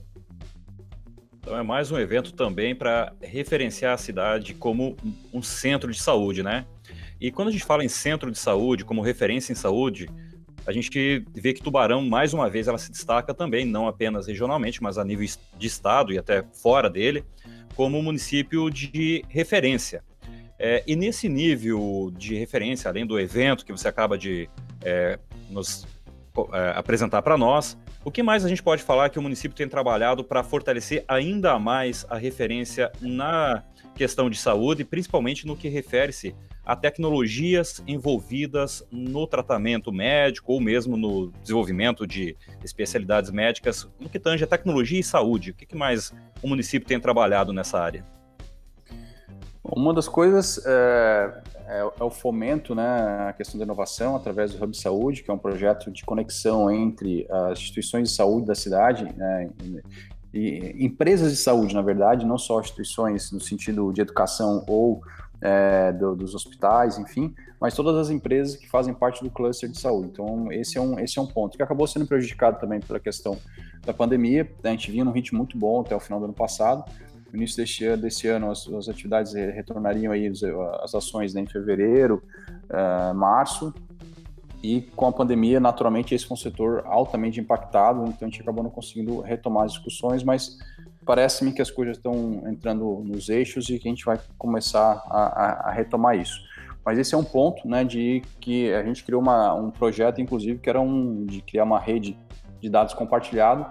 Então 1.40 1.58
é 1.58 1.64
mais 1.64 1.92
um 1.92 1.98
evento 1.98 2.34
também 2.34 2.76
para 2.76 3.14
referenciar 3.20 3.96
a 3.96 3.98
cidade 3.98 4.54
como 4.54 4.96
um 5.34 5.42
centro 5.42 5.92
de 5.92 6.00
saúde, 6.00 6.44
né? 6.44 6.68
E 7.20 7.32
quando 7.32 7.48
a 7.48 7.52
gente 7.52 7.64
fala 7.64 7.84
em 7.84 7.88
centro 7.88 8.30
de 8.32 8.38
saúde, 8.38 8.86
como 8.86 9.02
referência 9.02 9.52
em 9.52 9.56
saúde, 9.56 10.10
a 10.66 10.72
gente 10.72 11.26
vê 11.34 11.54
que 11.54 11.62
Tubarão, 11.62 12.04
mais 12.04 12.34
uma 12.34 12.50
vez, 12.50 12.68
ela 12.68 12.78
se 12.78 12.92
destaca 12.92 13.34
também, 13.34 13.66
não 13.66 13.88
apenas 13.88 14.28
regionalmente, 14.28 14.82
mas 14.82 14.98
a 14.98 15.04
nível 15.04 15.28
de 15.58 15.68
estado 15.68 16.14
e 16.14 16.18
até 16.18 16.44
fora 16.54 16.90
dele, 16.90 17.24
como 17.76 18.02
município 18.02 18.70
de 18.70 19.24
referência. 19.28 20.04
É, 20.60 20.84
e 20.86 20.96
nesse 20.96 21.28
nível 21.28 22.12
de 22.16 22.36
referência, 22.36 22.88
além 22.88 23.06
do 23.06 23.20
evento 23.20 23.66
que 23.66 23.72
você 23.72 23.88
acaba 23.88 24.16
de 24.18 24.48
é, 24.84 25.18
nos 25.50 25.88
é, 26.54 26.74
apresentar 26.76 27.24
para 27.24 27.36
nós, 27.36 27.76
o 28.06 28.12
que 28.12 28.22
mais 28.22 28.46
a 28.46 28.50
gente 28.50 28.62
pode 28.62 28.84
falar 28.84 29.10
que 29.10 29.18
o 29.18 29.22
município 29.22 29.58
tem 29.58 29.68
trabalhado 29.68 30.24
para 30.24 30.44
fortalecer 30.44 31.04
ainda 31.08 31.58
mais 31.58 32.06
a 32.10 32.16
referência 32.16 32.92
na 33.02 33.64
questão 33.96 34.30
de 34.30 34.38
saúde, 34.38 34.86
principalmente 34.86 35.48
no 35.48 35.58
que 35.58 35.68
refere-se 35.68 36.36
a 36.66 36.76
tecnologias 36.76 37.84
envolvidas 37.88 38.86
no 38.92 39.26
tratamento 39.26 39.92
médico 39.92 40.54
ou 40.54 40.62
mesmo 40.62 40.96
no 40.96 41.32
desenvolvimento 41.42 42.06
de 42.06 42.36
especialidades 42.64 43.32
médicas, 43.32 43.90
no 44.00 44.10
que 44.10 44.20
tange 44.20 44.44
a 44.44 44.48
tecnologia 44.48 45.00
e 45.00 45.04
saúde. 45.04 45.52
O 45.52 45.54
que 45.54 45.76
mais 45.76 46.14
o 46.42 46.48
município 46.48 46.88
tem 46.88 47.00
trabalhado 47.00 47.52
nessa 47.52 47.80
área? 47.80 48.06
Uma 49.64 49.94
das 49.94 50.08
coisas 50.08 50.64
é, 50.66 51.42
é, 51.68 51.80
é, 51.80 52.04
o 52.04 52.10
fomento, 52.10 52.76
né, 52.76 53.28
a 53.30 53.34
questão 53.34 53.58
da 53.58 53.64
inovação 53.64 54.16
através 54.16 54.54
do 54.54 54.64
Hub 54.64 54.76
Saúde, 54.76 55.24
que 55.24 55.32
é 55.32 55.34
um 55.34 55.38
projeto 55.38 55.92
de 55.92 56.04
conexão 56.04 56.70
entre 56.70 57.28
as 57.30 57.60
instituições 57.60 58.10
de 58.10 58.16
saúde 58.16 58.48
da 58.48 58.56
cidade, 58.56 59.06
né, 59.16 59.50
e, 60.34 60.76
e 60.76 60.86
empresas 60.86 61.32
de 61.32 61.38
saúde, 61.38 61.74
na 61.74 61.82
verdade, 61.82 62.26
não 62.26 62.38
só 62.38 62.60
instituições 62.60 63.32
no 63.32 63.40
sentido 63.40 63.94
de 63.94 64.02
educação 64.02 64.66
ou 64.68 65.02
é, 65.42 65.92
do, 65.92 66.16
dos 66.16 66.36
hospitais, 66.36 66.98
enfim, 66.98 67.34
mas 67.60 67.74
todas 67.74 67.96
as 67.96 68.10
empresas 68.10 68.56
que 68.56 68.70
fazem 68.70 68.94
parte 68.94 69.24
do 69.24 69.30
cluster 69.30 69.70
de 69.70 69.80
saúde. 69.80 70.10
Então, 70.12 70.52
esse 70.52 70.78
é 70.78 70.82
um, 70.82 71.00
esse 71.00 71.18
é 71.18 71.22
um 71.22 71.28
ponto 71.28 71.58
que 71.58 71.64
acabou 71.64 71.88
sendo 71.88 72.06
prejudicado 72.06 72.60
também 72.60 72.80
pela 72.80 73.00
questão 73.00 73.38
da 73.86 73.94
pandemia. 73.94 74.50
A 74.64 74.70
gente 74.70 74.92
vinha 74.92 75.04
num 75.04 75.12
ritmo 75.12 75.40
muito 75.40 75.58
bom 75.58 75.82
até 75.82 75.96
o 75.96 76.00
final 76.00 76.20
do 76.20 76.26
ano 76.26 76.34
passado. 76.34 76.84
No 77.32 77.38
início 77.38 77.58
deste 77.58 77.86
ano, 77.86 78.02
desse 78.02 78.28
ano 78.28 78.52
as, 78.52 78.68
as 78.68 78.90
atividades 78.90 79.34
retornariam 79.34 80.12
aí 80.12 80.32
as 80.84 80.94
ações 80.94 81.34
né, 81.34 81.42
em 81.42 81.48
fevereiro, 81.48 82.22
uh, 82.70 83.16
março, 83.16 83.74
e 84.64 84.82
com 84.96 85.08
a 85.08 85.12
pandemia, 85.12 85.60
naturalmente, 85.60 86.14
esse 86.14 86.26
foi 86.26 86.36
um 86.36 86.40
setor 86.40 86.84
altamente 86.86 87.40
impactado, 87.40 88.04
então 88.04 88.28
a 88.28 88.32
gente 88.32 88.42
acabou 88.42 88.64
não 88.64 88.70
conseguindo 88.70 89.20
retomar 89.20 89.66
as 89.66 89.74
discussões, 89.74 90.24
mas 90.24 90.60
parece-me 91.06 91.52
que 91.52 91.62
as 91.62 91.72
coisas 91.72 91.98
estão 91.98 92.44
entrando 92.48 93.04
nos 93.06 93.30
eixos 93.30 93.70
e 93.70 93.80
que 93.80 93.88
a 93.88 93.92
gente 93.92 94.06
vai 94.06 94.20
começar 94.38 95.04
a, 95.08 95.24
a, 95.24 95.70
a 95.70 95.72
retomar 95.72 96.18
isso. 96.18 96.40
Mas 96.86 96.98
esse 96.98 97.14
é 97.14 97.18
um 97.18 97.24
ponto, 97.24 97.68
né, 97.68 97.84
de 97.84 98.22
que 98.40 98.74
a 98.74 98.84
gente 98.84 99.04
criou 99.04 99.22
uma, 99.22 99.54
um 99.54 99.70
projeto, 99.70 100.20
inclusive, 100.20 100.60
que 100.60 100.70
era 100.70 100.82
um 100.82 101.26
de 101.26 101.42
criar 101.42 101.64
uma 101.64 101.80
rede 101.80 102.18
de 102.60 102.70
dados 102.70 102.94
compartilhado 102.94 103.66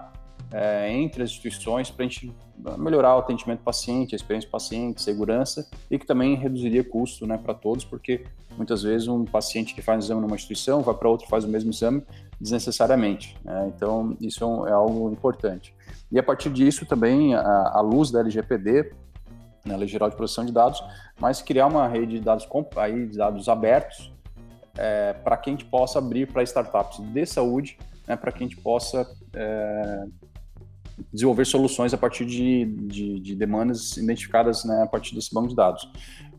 é, 0.51 0.91
entre 0.91 1.23
as 1.23 1.29
instituições 1.29 1.89
para 1.89 2.05
a 2.05 2.07
gente 2.07 2.33
melhorar 2.77 3.15
o 3.15 3.19
atendimento 3.19 3.59
do 3.59 3.63
paciente, 3.63 4.13
a 4.13 4.17
experiência 4.17 4.47
do 4.47 4.51
paciente, 4.51 5.01
segurança 5.01 5.69
e 5.89 5.97
que 5.97 6.05
também 6.05 6.35
reduziria 6.35 6.83
custo 6.83 7.25
né, 7.25 7.37
para 7.37 7.53
todos, 7.53 7.83
porque 7.83 8.25
muitas 8.57 8.83
vezes 8.83 9.07
um 9.07 9.25
paciente 9.25 9.73
que 9.73 9.81
faz 9.81 9.97
um 9.97 10.05
exame 10.05 10.21
numa 10.21 10.35
instituição 10.35 10.81
vai 10.81 10.93
para 10.93 11.09
outra 11.09 11.27
faz 11.27 11.43
o 11.43 11.47
mesmo 11.47 11.71
exame 11.71 12.03
desnecessariamente. 12.39 13.37
Né? 13.43 13.71
Então, 13.75 14.15
isso 14.19 14.43
é, 14.43 14.47
um, 14.47 14.67
é, 14.67 14.71
algo 14.71 15.11
importante. 15.11 15.73
E 16.11 16.19
a 16.19 16.23
partir 16.23 16.49
disso 16.49 16.85
também, 16.85 17.33
a 17.35 17.79
luz 17.81 18.11
da 18.11 18.19
LGPD, 18.19 18.91
na 19.63 19.73
né, 19.73 19.77
Lei 19.77 19.87
Geral 19.87 20.09
de 20.09 20.15
Proteção 20.15 20.43
de 20.43 20.51
Dados, 20.51 20.83
mas 21.19 21.41
criar 21.41 21.67
uma 21.67 21.87
rede 21.87 22.17
de 22.17 22.19
dados, 22.19 22.47
aí, 22.75 23.07
de 23.07 23.17
dados 23.17 23.47
abertos 23.47 24.11
é, 24.77 25.13
para 25.13 25.37
que 25.37 25.49
a 25.49 25.53
gente 25.53 25.65
possa 25.65 25.99
abrir 25.99 26.27
para 26.31 26.43
startups 26.43 26.99
de 26.99 27.25
saúde, 27.25 27.77
né, 28.07 28.15
para 28.15 28.31
que 28.31 28.43
a 28.43 28.47
gente 28.47 28.57
possa 28.57 29.07
é, 29.33 30.05
desenvolver 31.11 31.45
soluções 31.45 31.93
a 31.93 31.97
partir 31.97 32.25
de, 32.25 32.65
de, 32.65 33.19
de 33.19 33.35
demandas 33.35 33.97
identificadas 33.97 34.63
né, 34.63 34.83
a 34.83 34.87
partir 34.87 35.15
desse 35.15 35.33
banco 35.33 35.49
de 35.49 35.55
dados. 35.55 35.89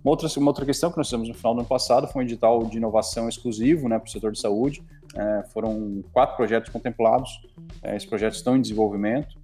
Uma 0.05 0.11
outra, 0.11 0.29
uma 0.37 0.51
outra 0.51 0.67
questão 0.67 0.91
que 0.91 0.97
nós 0.97 1.07
fizemos 1.07 1.29
no 1.29 1.35
final 1.35 1.55
do 1.55 1.61
ano 1.61 1.69
passado 1.69 2.09
foi 2.09 2.23
um 2.23 2.25
edital 2.25 2.65
de 2.65 2.77
inovação 2.77 3.29
exclusivo 3.29 3.89
né, 3.89 3.99
para 3.99 4.09
o 4.09 4.11
setor 4.11 4.33
de 4.33 4.41
saúde. 4.41 4.83
É, 5.15 5.45
foram 5.53 6.03
quatro 6.13 6.37
projetos 6.37 6.71
contemplados, 6.71 7.41
é, 7.83 7.97
esses 7.97 8.09
projetos 8.09 8.39
estão 8.39 8.57
em 8.57 8.61
desenvolvimento. 8.61 9.41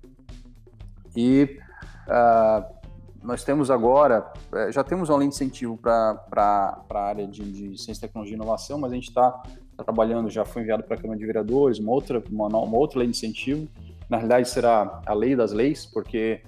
E 1.16 1.58
uh, 2.06 2.78
nós 3.22 3.44
temos 3.44 3.70
agora, 3.70 4.32
é, 4.52 4.72
já 4.72 4.82
temos 4.82 5.08
uma 5.08 5.18
linha 5.18 5.28
de 5.28 5.34
incentivo 5.34 5.76
para 5.76 6.24
a 6.30 7.00
área 7.00 7.26
de, 7.26 7.42
de, 7.42 7.80
ciência, 7.80 8.06
tecnologia 8.06 8.34
e 8.34 8.36
inovação, 8.36 8.78
mas 8.78 8.92
a 8.92 8.94
gente 8.94 9.08
está 9.08 9.30
tá 9.76 9.84
trabalhando, 9.84 10.30
já 10.30 10.44
foi 10.44 10.62
enviado 10.62 10.82
para 10.84 10.96
a 10.96 11.00
Câmara 11.00 11.18
de 11.18 11.26
Vereadores, 11.26 11.78
uma 11.78 11.92
outra, 11.92 12.22
uma, 12.30 12.46
uma 12.46 12.76
outra 12.76 12.98
lei 12.98 13.08
de 13.08 13.16
incentivo 13.16 13.68
na 14.08 14.16
realidade 14.16 14.48
será 14.48 15.02
a 15.04 15.12
lei 15.12 15.36
das 15.36 15.52
leis, 15.52 15.84
porque 15.86 16.40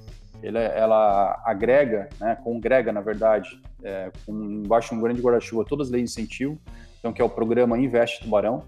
ela, 0.43 0.61
ela 0.61 1.43
agrega, 1.45 2.09
né, 2.19 2.37
congrega, 2.43 2.93
na 2.93 3.01
verdade, 3.01 3.61
é, 3.83 4.11
com, 4.25 4.33
um 4.33 5.01
grande 5.01 5.21
guarda-chuva 5.21 5.65
todas 5.65 5.89
as 5.89 5.93
leis 5.93 6.05
de 6.05 6.21
incentivo, 6.21 6.59
então 6.99 7.13
que 7.13 7.21
é 7.21 7.25
o 7.25 7.29
programa 7.29 7.79
Investe 7.79 8.23
Tubarão, 8.23 8.65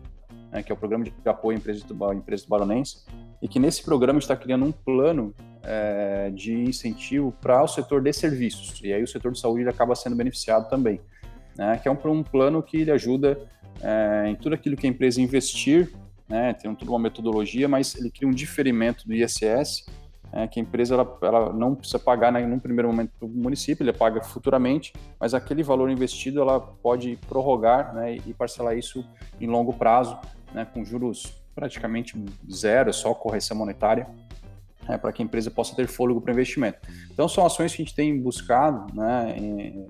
né, 0.51 0.63
que 0.63 0.71
é 0.71 0.75
o 0.75 0.79
programa 0.79 1.05
de 1.05 1.13
apoio 1.25 1.57
à 1.57 1.61
empresa, 1.61 1.85
tubarão, 1.87 2.15
empresa 2.15 2.45
tubaronense, 2.45 3.05
e 3.41 3.49
que 3.49 3.59
nesse 3.59 3.83
programa 3.83 4.19
está 4.19 4.37
criando 4.37 4.65
um 4.65 4.73
plano 4.73 5.35
é, 5.63 6.31
de 6.31 6.53
incentivo 6.53 7.33
para 7.41 7.63
o 7.63 7.69
setor 7.69 8.03
de 8.03 8.13
serviços, 8.13 8.81
e 8.83 8.93
aí 8.93 9.03
o 9.03 9.09
setor 9.09 9.33
de 9.33 9.41
saúde 9.41 9.67
acaba 9.69 9.95
sendo 9.95 10.17
beneficiado 10.17 10.69
também, 10.69 11.01
né, 11.57 11.79
que 11.79 11.89
é 11.89 11.91
um, 11.91 11.99
um 12.11 12.23
plano 12.23 12.63
que 12.63 12.79
ele 12.79 12.91
ajuda 12.91 13.39
é, 13.81 14.29
em 14.29 14.37
tudo 14.37 14.55
aquilo 14.55 14.77
que 14.77 14.87
a 14.87 14.91
empresa 14.91 15.21
investir 15.21 15.91
né, 16.33 16.55
tem 16.55 16.75
toda 16.75 16.91
uma 16.91 16.99
metodologia, 16.99 17.69
mas 17.69 17.95
ele 17.95 18.11
cria 18.11 18.27
um 18.27 18.33
diferimento 18.33 19.07
do 19.07 19.13
ISS, 19.13 19.85
é, 20.33 20.49
que 20.49 20.59
a 20.59 20.63
empresa 20.63 20.95
ela, 20.95 21.19
ela 21.21 21.53
não 21.53 21.75
precisa 21.75 21.99
pagar 21.99 22.33
né, 22.33 22.41
num 22.47 22.59
primeiro 22.59 22.89
momento 22.89 23.11
para 23.19 23.27
o 23.27 23.29
município, 23.29 23.85
ele 23.85 23.93
paga 23.93 24.23
futuramente, 24.23 24.95
mas 25.21 25.35
aquele 25.35 25.63
valor 25.63 25.91
investido 25.91 26.41
ela 26.41 26.59
pode 26.59 27.19
prorrogar 27.29 27.95
né, 27.95 28.17
e 28.17 28.33
parcelar 28.33 28.79
isso 28.79 29.05
em 29.39 29.47
longo 29.47 29.75
prazo, 29.75 30.19
né, 30.55 30.67
com 30.73 30.83
juros 30.83 31.35
praticamente 31.55 32.15
zero, 32.51 32.91
só 32.95 33.13
correção 33.13 33.55
monetária, 33.55 34.09
é, 34.89 34.97
para 34.97 35.13
que 35.13 35.21
a 35.21 35.25
empresa 35.27 35.51
possa 35.51 35.77
ter 35.77 35.87
fôlego 35.87 36.19
para 36.19 36.33
investimento. 36.33 36.79
Então, 37.13 37.29
são 37.29 37.45
ações 37.45 37.77
que 37.77 37.83
a 37.83 37.85
gente 37.85 37.95
tem 37.95 38.19
buscado, 38.19 38.87
né, 38.95 39.37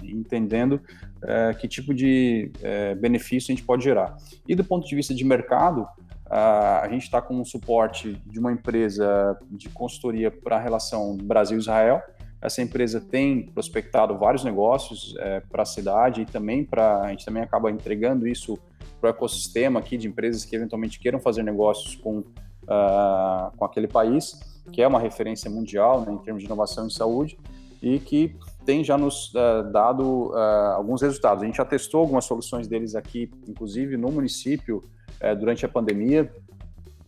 entendendo 0.03 0.81
é, 1.23 1.55
que 1.55 1.69
tipo 1.69 1.95
de 1.95 2.51
é, 2.61 2.97
benefício 2.97 3.53
a 3.53 3.55
gente 3.55 3.65
pode 3.65 3.85
gerar. 3.85 4.17
E 4.49 4.57
do 4.57 4.65
ponto 4.65 4.89
de 4.89 4.97
vista 4.97 5.15
de 5.15 5.25
mercado, 5.25 5.87
a 6.35 6.89
gente 6.91 7.03
está 7.03 7.21
com 7.21 7.35
um 7.35 7.45
suporte 7.45 8.15
de 8.25 8.39
uma 8.39 8.51
empresa 8.51 9.39
de 9.51 9.69
consultoria 9.69 10.31
para 10.31 10.57
a 10.57 10.61
relação 10.61 11.15
Brasil-Israel. 11.17 12.03
Essa 12.41 12.63
empresa 12.63 13.01
tem 13.01 13.47
prospectado 13.47 14.17
vários 14.17 14.43
negócios 14.43 15.15
é, 15.19 15.41
para 15.41 15.63
a 15.63 15.67
cidade 15.67 16.23
e 16.23 16.25
também 16.25 16.65
para 16.65 17.03
a 17.03 17.09
gente 17.11 17.25
também 17.25 17.43
acaba 17.43 17.71
entregando 17.71 18.27
isso 18.27 18.59
para 18.99 19.09
o 19.09 19.11
ecossistema 19.11 19.79
aqui 19.79 19.99
de 19.99 20.09
empresas 20.09 20.45
que 20.45 20.57
eventualmente 20.57 20.99
queiram 20.99 21.21
fazer 21.21 21.43
negócios 21.43 21.97
com, 21.97 22.19
uh, 22.21 23.57
com 23.57 23.65
aquele 23.65 23.87
país, 23.87 24.41
que 24.73 24.81
é 24.81 24.89
uma 24.89 24.99
referência 24.99 25.51
mundial 25.51 26.01
né, 26.01 26.13
em 26.13 26.19
termos 26.19 26.43
de 26.43 26.47
inovação 26.47 26.87
em 26.87 26.91
saúde 26.91 27.39
e 27.83 27.99
que 27.99 28.35
tem 28.65 28.83
já 28.83 28.97
nos 28.97 29.35
uh, 29.35 29.71
dado 29.71 30.31
uh, 30.31 30.37
alguns 30.77 31.03
resultados. 31.03 31.43
A 31.43 31.47
gente 31.47 31.57
já 31.57 31.65
testou 31.65 32.01
algumas 32.01 32.25
soluções 32.25 32.67
deles 32.67 32.95
aqui, 32.95 33.31
inclusive 33.47 33.97
no 33.97 34.11
município 34.11 34.85
é, 35.23 35.35
durante 35.35 35.65
a 35.65 35.69
pandemia. 35.69 36.31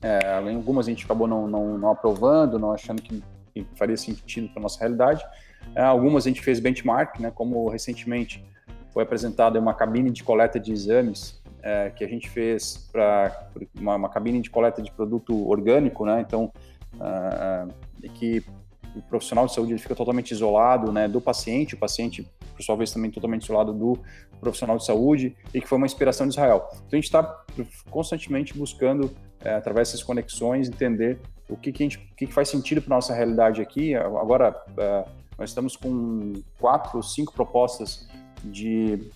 É, 0.01 0.37
algumas 0.37 0.87
a 0.87 0.91
gente 0.91 1.05
acabou 1.05 1.27
não, 1.27 1.47
não, 1.47 1.79
não 1.79 1.91
aprovando, 1.91 2.59
não 2.59 2.73
achando 2.73 3.03
que, 3.03 3.23
faria 3.75 3.97
sentido 3.97 4.49
para 4.49 4.63
nossa 4.63 4.81
realidade. 4.81 5.25
É, 5.75 5.83
algumas 5.83 6.27
a 6.27 6.29
gente 6.29 6.41
fez 6.41 6.61
benchmark, 6.61 7.21
né, 7.21 7.31
como 7.35 7.69
recentemente 7.69 8.45
foi 8.93 9.03
apresentada 9.03 9.59
uma 9.59 9.75
cabine 9.75 10.11
de 10.11 10.23
coleta 10.23 10.59
de 10.59 10.73
exames 10.73 11.43
é, 11.63 11.91
que 11.91 12.05
a 12.05 12.09
gente 12.09 12.29
fez 12.31 12.89
para 12.93 13.49
uma, 13.77 13.97
uma, 13.97 14.09
cabine 14.09 14.41
de 14.41 14.51
coleta 14.51 14.81
de 14.83 14.93
produto 14.93 15.49
orgânico, 15.49 16.05
né? 16.05 16.21
Então, 16.21 16.53
uh, 16.95 17.73
que 18.11 18.45
o 18.95 19.03
profissional 19.03 19.47
de 19.47 19.55
saúde 19.55 19.73
ele 19.73 19.81
fica 19.81 19.95
totalmente 19.95 20.31
isolado 20.31 20.93
né, 20.93 21.09
do 21.09 21.21
paciente, 21.21 21.75
o 21.75 21.79
paciente, 21.79 22.29
por 22.55 22.63
sua 22.63 22.77
vez, 22.77 22.93
também 22.93 23.11
totalmente 23.11 23.45
isolado 23.45 23.73
do 23.73 23.99
profissional 24.41 24.77
de 24.77 24.85
saúde, 24.85 25.37
e 25.53 25.61
que 25.61 25.67
foi 25.67 25.79
uma 25.79 25.87
inspiração 25.87 26.27
de 26.27 26.35
Israel. 26.35 26.69
Então, 26.73 26.89
a 26.93 26.97
gente 26.97 27.05
está 27.05 27.45
constantemente 27.91 28.57
buscando, 28.57 29.11
é, 29.41 29.55
através 29.55 29.89
dessas 29.89 30.03
conexões, 30.03 30.69
entender 30.69 31.19
o 31.49 31.57
que, 31.57 31.73
que, 31.73 31.83
gente, 31.83 31.99
o 31.99 32.17
que, 32.17 32.27
que 32.27 32.33
faz 32.33 32.49
sentido 32.49 32.81
para 32.81 32.95
nossa 32.95 33.15
realidade 33.15 33.61
aqui. 33.61 33.95
Agora, 33.95 34.55
é, 34.79 35.05
nós 35.39 35.51
estamos 35.51 35.77
com 35.77 36.35
quatro, 36.59 37.03
cinco 37.03 37.33
propostas 37.33 38.09
de 38.45 39.11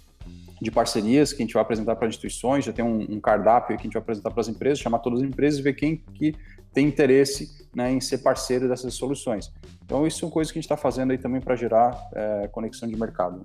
de 0.60 0.70
parcerias 0.70 1.32
que 1.32 1.42
a 1.42 1.44
gente 1.44 1.54
vai 1.54 1.62
apresentar 1.62 1.96
para 1.96 2.08
instituições, 2.08 2.64
já 2.64 2.72
tem 2.72 2.84
um, 2.84 3.00
um 3.08 3.20
cardápio 3.20 3.76
que 3.76 3.82
a 3.82 3.84
gente 3.84 3.92
vai 3.92 4.02
apresentar 4.02 4.30
para 4.30 4.40
as 4.40 4.48
empresas, 4.48 4.80
chamar 4.80 4.98
todas 4.98 5.22
as 5.22 5.28
empresas 5.28 5.60
e 5.60 5.62
ver 5.62 5.74
quem 5.74 5.96
que 6.14 6.34
tem 6.78 6.86
interesse 6.86 7.66
né, 7.74 7.90
em 7.90 8.00
ser 8.00 8.18
parceiro 8.18 8.68
dessas 8.68 8.94
soluções. 8.94 9.52
Então, 9.84 10.06
isso 10.06 10.20
são 10.20 10.30
coisas 10.30 10.52
que 10.52 10.58
a 10.58 10.60
gente 10.60 10.66
está 10.66 10.76
fazendo 10.76 11.10
aí 11.10 11.18
também 11.18 11.40
para 11.40 11.56
gerar 11.56 12.08
é, 12.14 12.46
conexão 12.46 12.88
de 12.88 12.94
mercado. 12.94 13.42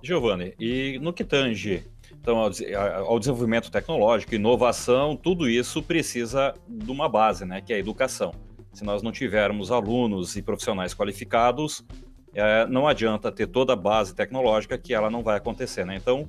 Giovanni, 0.00 0.54
e 0.60 0.96
no 1.02 1.12
que 1.12 1.24
tange 1.24 1.84
então, 2.12 2.38
ao, 2.38 3.18
desenvolvimento 3.18 3.68
tecnológico, 3.68 4.34
inovação, 4.34 5.16
tudo 5.16 5.48
isso 5.48 5.82
precisa 5.82 6.54
de 6.68 6.90
uma 6.90 7.08
base, 7.08 7.44
né, 7.44 7.60
que 7.60 7.72
é 7.72 7.76
a 7.76 7.78
educação. 7.80 8.32
Se 8.72 8.84
nós 8.84 9.02
não 9.02 9.10
tivermos 9.10 9.72
alunos 9.72 10.36
e 10.36 10.42
profissionais 10.42 10.94
qualificados, 10.94 11.84
é, 12.32 12.64
não 12.66 12.86
adianta 12.86 13.32
ter 13.32 13.48
toda 13.48 13.72
a 13.72 13.76
base 13.76 14.14
tecnológica 14.14 14.78
que 14.78 14.94
ela 14.94 15.10
não 15.10 15.24
vai 15.24 15.36
acontecer, 15.36 15.84
né? 15.84 15.96
Então, 15.96 16.28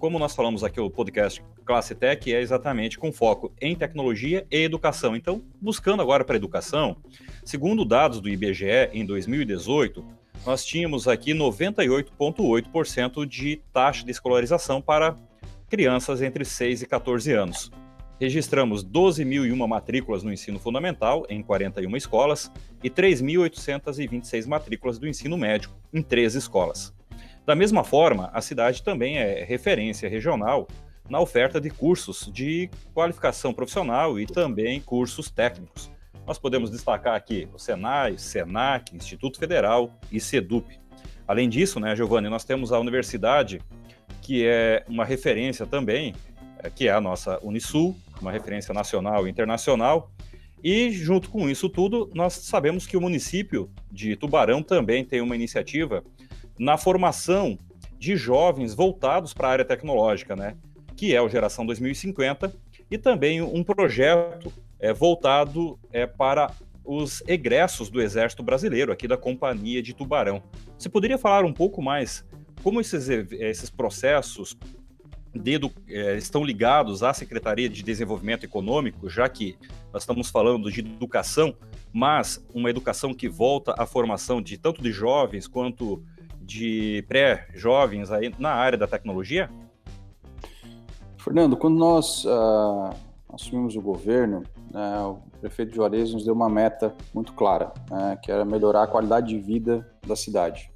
como 0.00 0.18
nós 0.18 0.34
falamos 0.34 0.64
aqui, 0.64 0.80
o 0.80 0.90
podcast 0.90 1.44
Classe 1.62 1.94
Tech 1.94 2.32
é 2.32 2.40
exatamente 2.40 2.98
com 2.98 3.12
foco 3.12 3.52
em 3.60 3.76
tecnologia 3.76 4.46
e 4.50 4.56
educação. 4.64 5.14
Então, 5.14 5.42
buscando 5.60 6.00
agora 6.00 6.24
para 6.24 6.36
educação, 6.36 6.96
segundo 7.44 7.84
dados 7.84 8.18
do 8.18 8.30
IBGE, 8.30 8.88
em 8.94 9.04
2018, 9.04 10.02
nós 10.46 10.64
tínhamos 10.64 11.06
aqui 11.06 11.34
98,8% 11.34 13.26
de 13.26 13.60
taxa 13.74 14.02
de 14.02 14.10
escolarização 14.10 14.80
para 14.80 15.18
crianças 15.68 16.22
entre 16.22 16.46
6 16.46 16.80
e 16.80 16.86
14 16.86 17.32
anos. 17.32 17.70
Registramos 18.18 18.82
12.001 18.82 19.68
matrículas 19.68 20.22
no 20.22 20.32
ensino 20.32 20.58
fundamental, 20.58 21.26
em 21.28 21.42
41 21.42 21.94
escolas, 21.94 22.50
e 22.82 22.88
3.826 22.88 24.46
matrículas 24.46 24.98
do 24.98 25.06
ensino 25.06 25.36
médio, 25.36 25.70
em 25.92 26.02
13 26.02 26.38
escolas. 26.38 26.98
Da 27.50 27.56
mesma 27.56 27.82
forma, 27.82 28.30
a 28.32 28.40
cidade 28.40 28.80
também 28.80 29.18
é 29.18 29.42
referência 29.42 30.08
regional 30.08 30.68
na 31.08 31.18
oferta 31.18 31.60
de 31.60 31.68
cursos 31.68 32.30
de 32.32 32.70
qualificação 32.94 33.52
profissional 33.52 34.20
e 34.20 34.24
também 34.24 34.80
cursos 34.80 35.28
técnicos, 35.32 35.90
nós 36.24 36.38
podemos 36.38 36.70
destacar 36.70 37.16
aqui 37.16 37.48
o 37.52 37.58
Senai, 37.58 38.16
Senac, 38.18 38.94
Instituto 38.94 39.36
Federal 39.36 39.98
e 40.12 40.20
SEDUP. 40.20 40.78
Além 41.26 41.48
disso, 41.48 41.80
né, 41.80 41.96
Giovanni, 41.96 42.28
nós 42.28 42.44
temos 42.44 42.70
a 42.70 42.78
universidade, 42.78 43.60
que 44.22 44.46
é 44.46 44.84
uma 44.88 45.04
referência 45.04 45.66
também, 45.66 46.14
é, 46.62 46.70
que 46.70 46.86
é 46.86 46.92
a 46.92 47.00
nossa 47.00 47.40
Unisul, 47.44 47.96
uma 48.22 48.30
referência 48.30 48.72
nacional 48.72 49.26
e 49.26 49.30
internacional. 49.30 50.08
E, 50.62 50.92
junto 50.92 51.28
com 51.30 51.50
isso 51.50 51.68
tudo, 51.68 52.08
nós 52.14 52.32
sabemos 52.34 52.86
que 52.86 52.96
o 52.96 53.00
município 53.00 53.68
de 53.90 54.14
Tubarão 54.14 54.62
também 54.62 55.04
tem 55.04 55.20
uma 55.20 55.34
iniciativa 55.34 56.04
na 56.60 56.76
formação 56.76 57.58
de 57.98 58.16
jovens 58.16 58.74
voltados 58.74 59.32
para 59.32 59.48
a 59.48 59.50
área 59.50 59.64
tecnológica, 59.64 60.36
né? 60.36 60.58
que 60.94 61.14
é 61.14 61.22
o 61.22 61.28
Geração 61.28 61.64
2050, 61.64 62.54
e 62.90 62.98
também 62.98 63.40
um 63.40 63.64
projeto 63.64 64.52
é, 64.78 64.92
voltado 64.92 65.78
é, 65.90 66.06
para 66.06 66.52
os 66.84 67.22
egressos 67.26 67.88
do 67.88 67.98
Exército 67.98 68.42
Brasileiro, 68.42 68.92
aqui 68.92 69.08
da 69.08 69.16
Companhia 69.16 69.82
de 69.82 69.94
Tubarão. 69.94 70.42
Você 70.76 70.90
poderia 70.90 71.16
falar 71.16 71.46
um 71.46 71.52
pouco 71.52 71.80
mais 71.80 72.22
como 72.62 72.78
esses, 72.78 73.08
esses 73.08 73.70
processos 73.70 74.54
de, 75.34 75.58
é, 75.88 76.18
estão 76.18 76.44
ligados 76.44 77.02
à 77.02 77.14
Secretaria 77.14 77.70
de 77.70 77.82
Desenvolvimento 77.82 78.44
Econômico, 78.44 79.08
já 79.08 79.26
que 79.30 79.56
nós 79.90 80.02
estamos 80.02 80.28
falando 80.28 80.70
de 80.70 80.80
educação, 80.80 81.56
mas 81.90 82.44
uma 82.52 82.68
educação 82.68 83.14
que 83.14 83.30
volta 83.30 83.74
à 83.78 83.86
formação 83.86 84.42
de 84.42 84.58
tanto 84.58 84.82
de 84.82 84.92
jovens 84.92 85.48
quanto 85.48 86.04
de 86.50 87.04
pré-jovens 87.06 88.10
aí 88.10 88.34
na 88.38 88.50
área 88.50 88.76
da 88.76 88.86
tecnologia? 88.86 89.48
Fernando, 91.16 91.56
quando 91.56 91.78
nós 91.78 92.24
uh, 92.24 92.90
assumimos 93.32 93.76
o 93.76 93.80
governo, 93.80 94.42
né, 94.72 95.00
o 95.04 95.18
prefeito 95.40 95.74
Juarez 95.74 96.12
nos 96.12 96.24
deu 96.24 96.34
uma 96.34 96.48
meta 96.48 96.92
muito 97.14 97.32
clara, 97.34 97.72
né, 97.88 98.18
que 98.20 98.32
era 98.32 98.44
melhorar 98.44 98.82
a 98.82 98.86
qualidade 98.86 99.28
de 99.28 99.38
vida 99.38 99.88
da 100.04 100.16
cidade. 100.16 100.72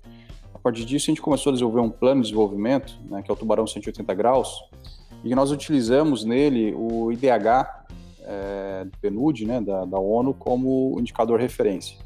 A 0.54 0.58
partir 0.58 0.84
disso, 0.84 1.06
a 1.06 1.10
gente 1.10 1.20
começou 1.20 1.50
a 1.50 1.54
desenvolver 1.54 1.80
um 1.80 1.90
plano 1.90 2.20
de 2.20 2.28
desenvolvimento, 2.28 2.96
né, 3.10 3.22
que 3.22 3.30
é 3.30 3.34
o 3.34 3.36
Tubarão 3.36 3.66
180 3.66 4.14
Graus, 4.14 4.68
e 5.24 5.34
nós 5.34 5.50
utilizamos 5.50 6.24
nele 6.24 6.72
o 6.74 7.10
IDH 7.10 7.84
é, 8.22 8.84
do 8.84 8.98
PNUD, 8.98 9.44
né, 9.44 9.60
da, 9.60 9.84
da 9.84 9.98
ONU, 9.98 10.34
como 10.34 10.96
indicador 11.00 11.40
referência. 11.40 11.98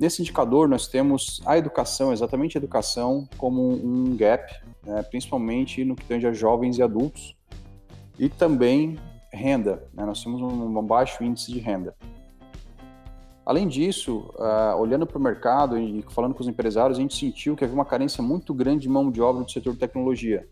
Nesse 0.00 0.22
indicador, 0.22 0.66
nós 0.66 0.88
temos 0.88 1.42
a 1.44 1.58
educação, 1.58 2.10
exatamente 2.10 2.56
a 2.56 2.58
educação, 2.58 3.28
como 3.36 3.70
um 3.70 4.16
gap, 4.16 4.50
né, 4.82 5.02
principalmente 5.02 5.84
no 5.84 5.94
que 5.94 6.06
tange 6.06 6.26
a 6.26 6.32
jovens 6.32 6.78
e 6.78 6.82
adultos, 6.82 7.36
e 8.18 8.26
também 8.26 8.98
renda, 9.30 9.86
né? 9.92 10.06
nós 10.06 10.24
temos 10.24 10.40
um, 10.40 10.82
baixo 10.82 11.22
índice 11.22 11.52
de 11.52 11.58
renda. 11.58 11.94
Além 13.44 13.68
disso, 13.68 14.30
uh, 14.36 14.74
olhando 14.78 15.06
para 15.06 15.18
o 15.18 15.20
mercado 15.20 15.78
e 15.78 16.02
falando 16.08 16.34
com 16.34 16.40
os 16.40 16.48
empresários, 16.48 16.98
a 16.98 17.00
gente 17.00 17.14
sentiu 17.14 17.54
que 17.54 17.62
havia 17.62 17.74
uma 17.74 17.84
carência 17.84 18.22
muito 18.22 18.54
grande 18.54 18.82
de 18.82 18.88
mão 18.88 19.10
de 19.10 19.20
obra 19.20 19.42
no 19.42 19.48
setor 19.48 19.74
de 19.74 19.80
tecnologia. 19.80 20.48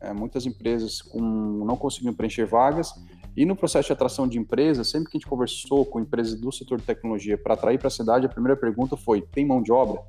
É, 0.00 0.12
muitas 0.12 0.44
empresas 0.44 1.02
com, 1.02 1.20
não 1.20 1.76
conseguiam 1.76 2.14
preencher 2.14 2.46
vagas 2.46 2.92
e 3.38 3.46
no 3.46 3.54
processo 3.54 3.86
de 3.86 3.92
atração 3.92 4.26
de 4.26 4.36
empresas, 4.36 4.88
sempre 4.90 5.08
que 5.08 5.16
a 5.16 5.20
gente 5.20 5.28
conversou 5.28 5.86
com 5.86 6.00
empresas 6.00 6.34
do 6.34 6.50
setor 6.50 6.80
de 6.80 6.84
tecnologia 6.84 7.38
para 7.38 7.54
atrair 7.54 7.78
para 7.78 7.86
a 7.86 7.90
cidade, 7.90 8.26
a 8.26 8.28
primeira 8.28 8.56
pergunta 8.56 8.96
foi: 8.96 9.22
tem 9.22 9.46
mão 9.46 9.62
de 9.62 9.70
obra? 9.70 10.02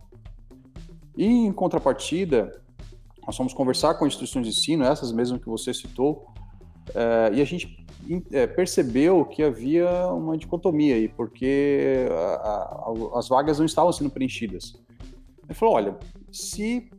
E 1.15 1.27
em 1.27 1.51
contrapartida, 1.53 2.59
nós 3.23 3.37
fomos 3.37 3.53
conversar 3.53 3.93
com 3.93 4.07
instituições 4.07 4.47
de 4.47 4.51
ensino, 4.51 4.83
essas 4.83 5.11
mesmas 5.11 5.39
que 5.39 5.47
você 5.47 5.71
citou, 5.75 6.25
uh, 6.89 7.31
e 7.31 7.39
a 7.39 7.45
gente 7.45 7.85
é, 8.31 8.47
percebeu 8.47 9.23
que 9.23 9.43
havia 9.43 10.07
uma 10.07 10.35
dicotomia 10.35 10.95
aí, 10.95 11.07
porque 11.07 12.07
as 13.13 13.29
vagas 13.29 13.59
não 13.59 13.65
estavam 13.67 13.91
sendo 13.91 14.09
preenchidas. 14.09 14.73
Ele 15.43 15.53
falou: 15.53 15.75
olha, 15.75 15.99
se 16.31 16.89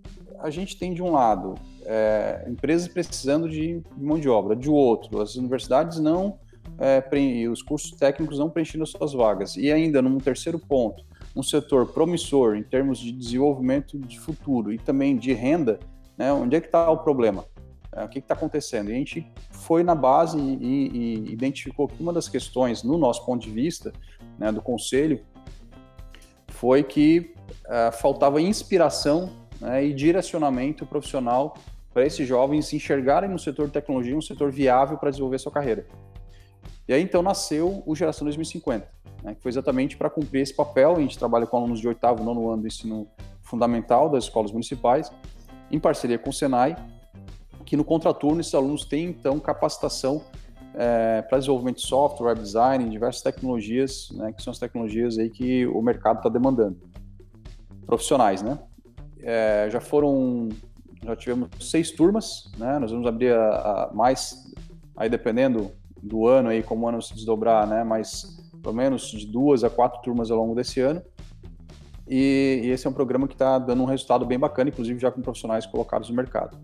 a 0.43 0.51
gente 0.51 0.77
tem 0.79 0.93
de 0.93 1.03
um 1.03 1.13
lado 1.13 1.55
é, 1.85 2.45
empresas 2.49 2.89
precisando 2.89 3.49
de 3.49 3.83
mão 3.97 4.19
de 4.19 4.29
obra, 4.29 4.55
de 4.57 4.71
outro, 4.71 5.21
as 5.21 5.37
universidades 5.37 5.99
não 5.99 6.39
é, 6.79 7.03
os 7.49 7.63
cursos 7.63 7.93
técnicos 7.93 8.39
não 8.39 8.49
preenchendo 8.49 8.85
as 8.85 8.91
suas 8.91 9.13
vagas, 9.13 9.57
e 9.57 9.73
ainda 9.73 10.01
num 10.01 10.19
terceiro 10.19 10.59
ponto, 10.59 11.05
um 11.35 11.43
setor 11.43 11.87
promissor 11.93 12.57
em 12.57 12.63
termos 12.63 12.99
de 12.99 13.13
desenvolvimento 13.13 13.99
de 13.99 14.19
futuro 14.19 14.73
e 14.73 14.79
também 14.79 15.17
de 15.17 15.33
renda, 15.33 15.79
né, 16.17 16.33
onde 16.33 16.57
é 16.57 16.61
que 16.61 16.67
está 16.67 16.91
o 16.91 16.99
problema? 16.99 17.45
É, 17.93 18.05
o 18.05 18.09
que 18.09 18.19
está 18.19 18.35
acontecendo? 18.35 18.91
E 18.91 18.95
a 18.95 18.97
gente 18.97 19.27
foi 19.51 19.83
na 19.83 19.95
base 19.95 20.39
e, 20.39 20.43
e, 20.43 20.89
e, 21.29 21.33
identificou 21.33 21.89
que 21.89 22.01
uma 22.01 22.13
das 22.13 22.29
questões, 22.29 22.83
no 22.83 22.97
nosso 22.97 23.25
ponto 23.27 23.43
de 23.43 23.51
vista, 23.51 23.93
né, 24.39 24.53
do 24.53 24.63
conselho, 24.63 25.21
foi 26.49 26.83
que 26.83 27.35
uh, 27.67 27.93
faltava 27.93 28.41
inspiração 28.41 29.40
né, 29.61 29.85
e 29.85 29.95
direcionamento 29.95 30.87
profissional 30.87 31.55
para 31.93 32.07
esses 32.07 32.27
jovens 32.27 32.73
enxergarem 32.73 33.29
no 33.29 33.39
setor 33.39 33.67
de 33.67 33.73
tecnologia 33.73 34.17
um 34.17 34.23
setor 34.23 34.51
viável 34.51 34.97
para 34.97 35.11
desenvolver 35.11 35.39
sua 35.39 35.53
carreira. 35.53 35.87
E 36.89 36.93
aí 36.93 37.03
então 37.03 37.23
nasceu 37.23 37.83
o 37.87 37.95
Geração 37.95 38.25
2050, 38.25 38.89
né, 39.23 39.35
que 39.35 39.43
foi 39.43 39.51
exatamente 39.51 39.97
para 39.97 40.11
cumprir 40.11 40.43
esse 40.43 40.55
papel. 40.55 40.97
A 40.97 41.01
gente 41.01 41.19
trabalha 41.19 41.47
com 41.47 41.57
alunos 41.57 41.81
de 41.81 41.87
oitavo, 41.87 42.25
nono 42.25 42.51
ano 42.51 42.63
do 42.63 42.69
ensino 42.69 43.09
fundamental 43.43 44.09
das 44.09 44.25
escolas 44.25 44.53
municipais, 44.53 45.13
em 45.71 45.79
parceria 45.79 46.19
com 46.19 46.31
o 46.31 46.33
Senai, 46.33 46.77
que 47.65 47.77
no 47.77 47.85
contraturno 47.85 48.41
esses 48.41 48.55
alunos 48.55 48.85
têm 48.85 49.07
então 49.07 49.39
capacitação 49.39 50.25
é, 50.75 51.23
para 51.23 51.39
desenvolvimento 51.39 51.77
de 51.77 51.87
software, 51.87 52.29
web 52.29 52.41
design, 52.41 52.89
diversas 52.89 53.23
tecnologias, 53.23 54.11
né, 54.13 54.33
que 54.33 54.43
são 54.43 54.51
as 54.51 54.59
tecnologias 54.59 55.19
aí 55.19 55.31
que 55.31 55.67
o 55.67 55.81
mercado 55.83 56.19
está 56.19 56.29
demandando. 56.29 56.79
Profissionais, 57.87 58.43
né? 58.43 58.59
É, 59.23 59.69
já 59.71 59.81
foram, 59.81 60.49
já 61.05 61.17
tivemos 61.17 61.49
seis 61.61 61.91
turmas, 61.91 62.51
né? 62.59 62.79
Nós 62.79 62.91
vamos 62.91 63.07
abrir 63.07 63.33
a, 63.33 63.89
a 63.89 63.91
mais, 63.93 64.53
aí 64.97 65.09
dependendo 65.09 65.71
do 66.03 66.27
ano 66.27 66.49
aí, 66.49 66.63
como 66.63 66.87
o 66.87 66.89
ano 66.89 67.03
se 67.03 67.15
desdobrar, 67.15 67.67
né? 67.67 67.85
Mais 67.85 68.39
pelo 68.63 68.75
menos 68.75 69.11
de 69.11 69.27
duas 69.27 69.65
a 69.65 69.71
quatro 69.71 70.01
turmas 70.03 70.31
ao 70.31 70.39
longo 70.39 70.55
desse 70.55 70.81
ano. 70.81 71.03
E, 72.09 72.63
e 72.65 72.71
esse 72.71 72.87
é 72.87 72.91
um 72.91 72.93
programa 72.93 73.29
que 73.29 73.35
está 73.35 73.59
dando 73.59 73.83
um 73.83 73.87
resultado 73.87 74.27
bem 74.27 74.39
bacana, 74.39 74.69
inclusive 74.69 74.99
já 74.99 75.11
com 75.11 75.23
profissionais 75.23 75.65
colocados 75.65 76.11
no 76.11 76.17
mercado. 76.17 76.59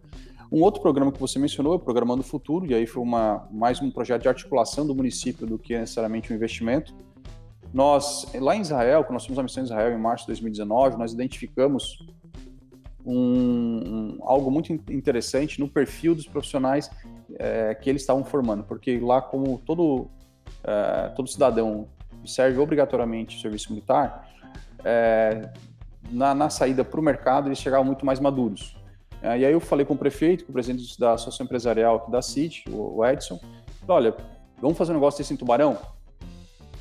Um 0.51 0.63
outro 0.63 0.81
programa 0.81 1.11
que 1.11 1.19
você 1.21 1.39
mencionou 1.39 1.73
é 1.73 1.77
o 1.77 1.79
Programando 1.79 2.23
Futuro, 2.23 2.67
e 2.67 2.75
aí 2.75 2.87
foi 2.87 3.03
uma, 3.03 3.49
mais 3.51 3.81
um 3.81 3.91
projeto 3.91 4.23
de 4.23 4.29
articulação 4.29 4.87
do 4.87 4.95
município 4.95 5.47
do 5.47 5.59
que 5.59 5.77
necessariamente 5.77 6.33
um 6.33 6.37
investimento. 6.37 6.95
Nós, 7.73 8.27
lá 8.35 8.57
em 8.57 8.61
Israel, 8.61 9.03
quando 9.03 9.15
nós 9.15 9.25
fomos 9.25 9.39
a 9.39 9.43
missão 9.43 9.63
em 9.63 9.67
Israel 9.67 9.93
em 9.93 10.01
março 10.01 10.25
de 10.25 10.29
2019, 10.29 10.97
nós 10.97 11.13
identificamos 11.13 11.99
um, 13.07 14.17
um, 14.17 14.19
algo 14.23 14.51
muito 14.51 14.73
interessante 14.73 15.61
no 15.61 15.69
perfil 15.69 16.15
dos 16.15 16.27
profissionais 16.27 16.91
é, 17.39 17.75
que 17.75 17.89
eles 17.89 18.03
estavam 18.03 18.25
formando, 18.25 18.65
porque 18.65 18.99
lá, 18.99 19.23
como 19.23 19.59
todo, 19.65 20.11
é, 20.65 21.09
todo 21.11 21.29
cidadão 21.29 21.89
serve 22.25 22.59
obrigatoriamente 22.59 23.37
o 23.37 23.41
serviço 23.41 23.71
militar, 23.71 24.29
é, 24.85 25.53
na, 26.11 26.35
na 26.35 26.51
saída 26.51 26.85
para 26.85 26.99
o 26.99 27.03
mercado 27.03 27.49
eles 27.49 27.59
chegavam 27.59 27.85
muito 27.85 28.05
mais 28.05 28.19
maduros. 28.19 28.77
É, 29.23 29.39
e 29.39 29.45
aí 29.47 29.53
eu 29.53 29.61
falei 29.61 29.87
com 29.87 29.95
o 29.95 29.99
prefeito, 29.99 30.45
com 30.45 30.51
o 30.51 30.53
presidente 30.53 30.99
da 30.99 31.13
Associação 31.13 31.45
Empresarial 31.45 32.09
da 32.11 32.21
CIT, 32.21 32.65
o 32.71 33.05
Edson, 33.07 33.41
olha, 33.87 34.15
vamos 34.61 34.77
fazer 34.77 34.91
um 34.91 34.95
negócio 34.95 35.19
desse 35.19 35.33
em 35.33 35.37
Tubarão? 35.37 35.79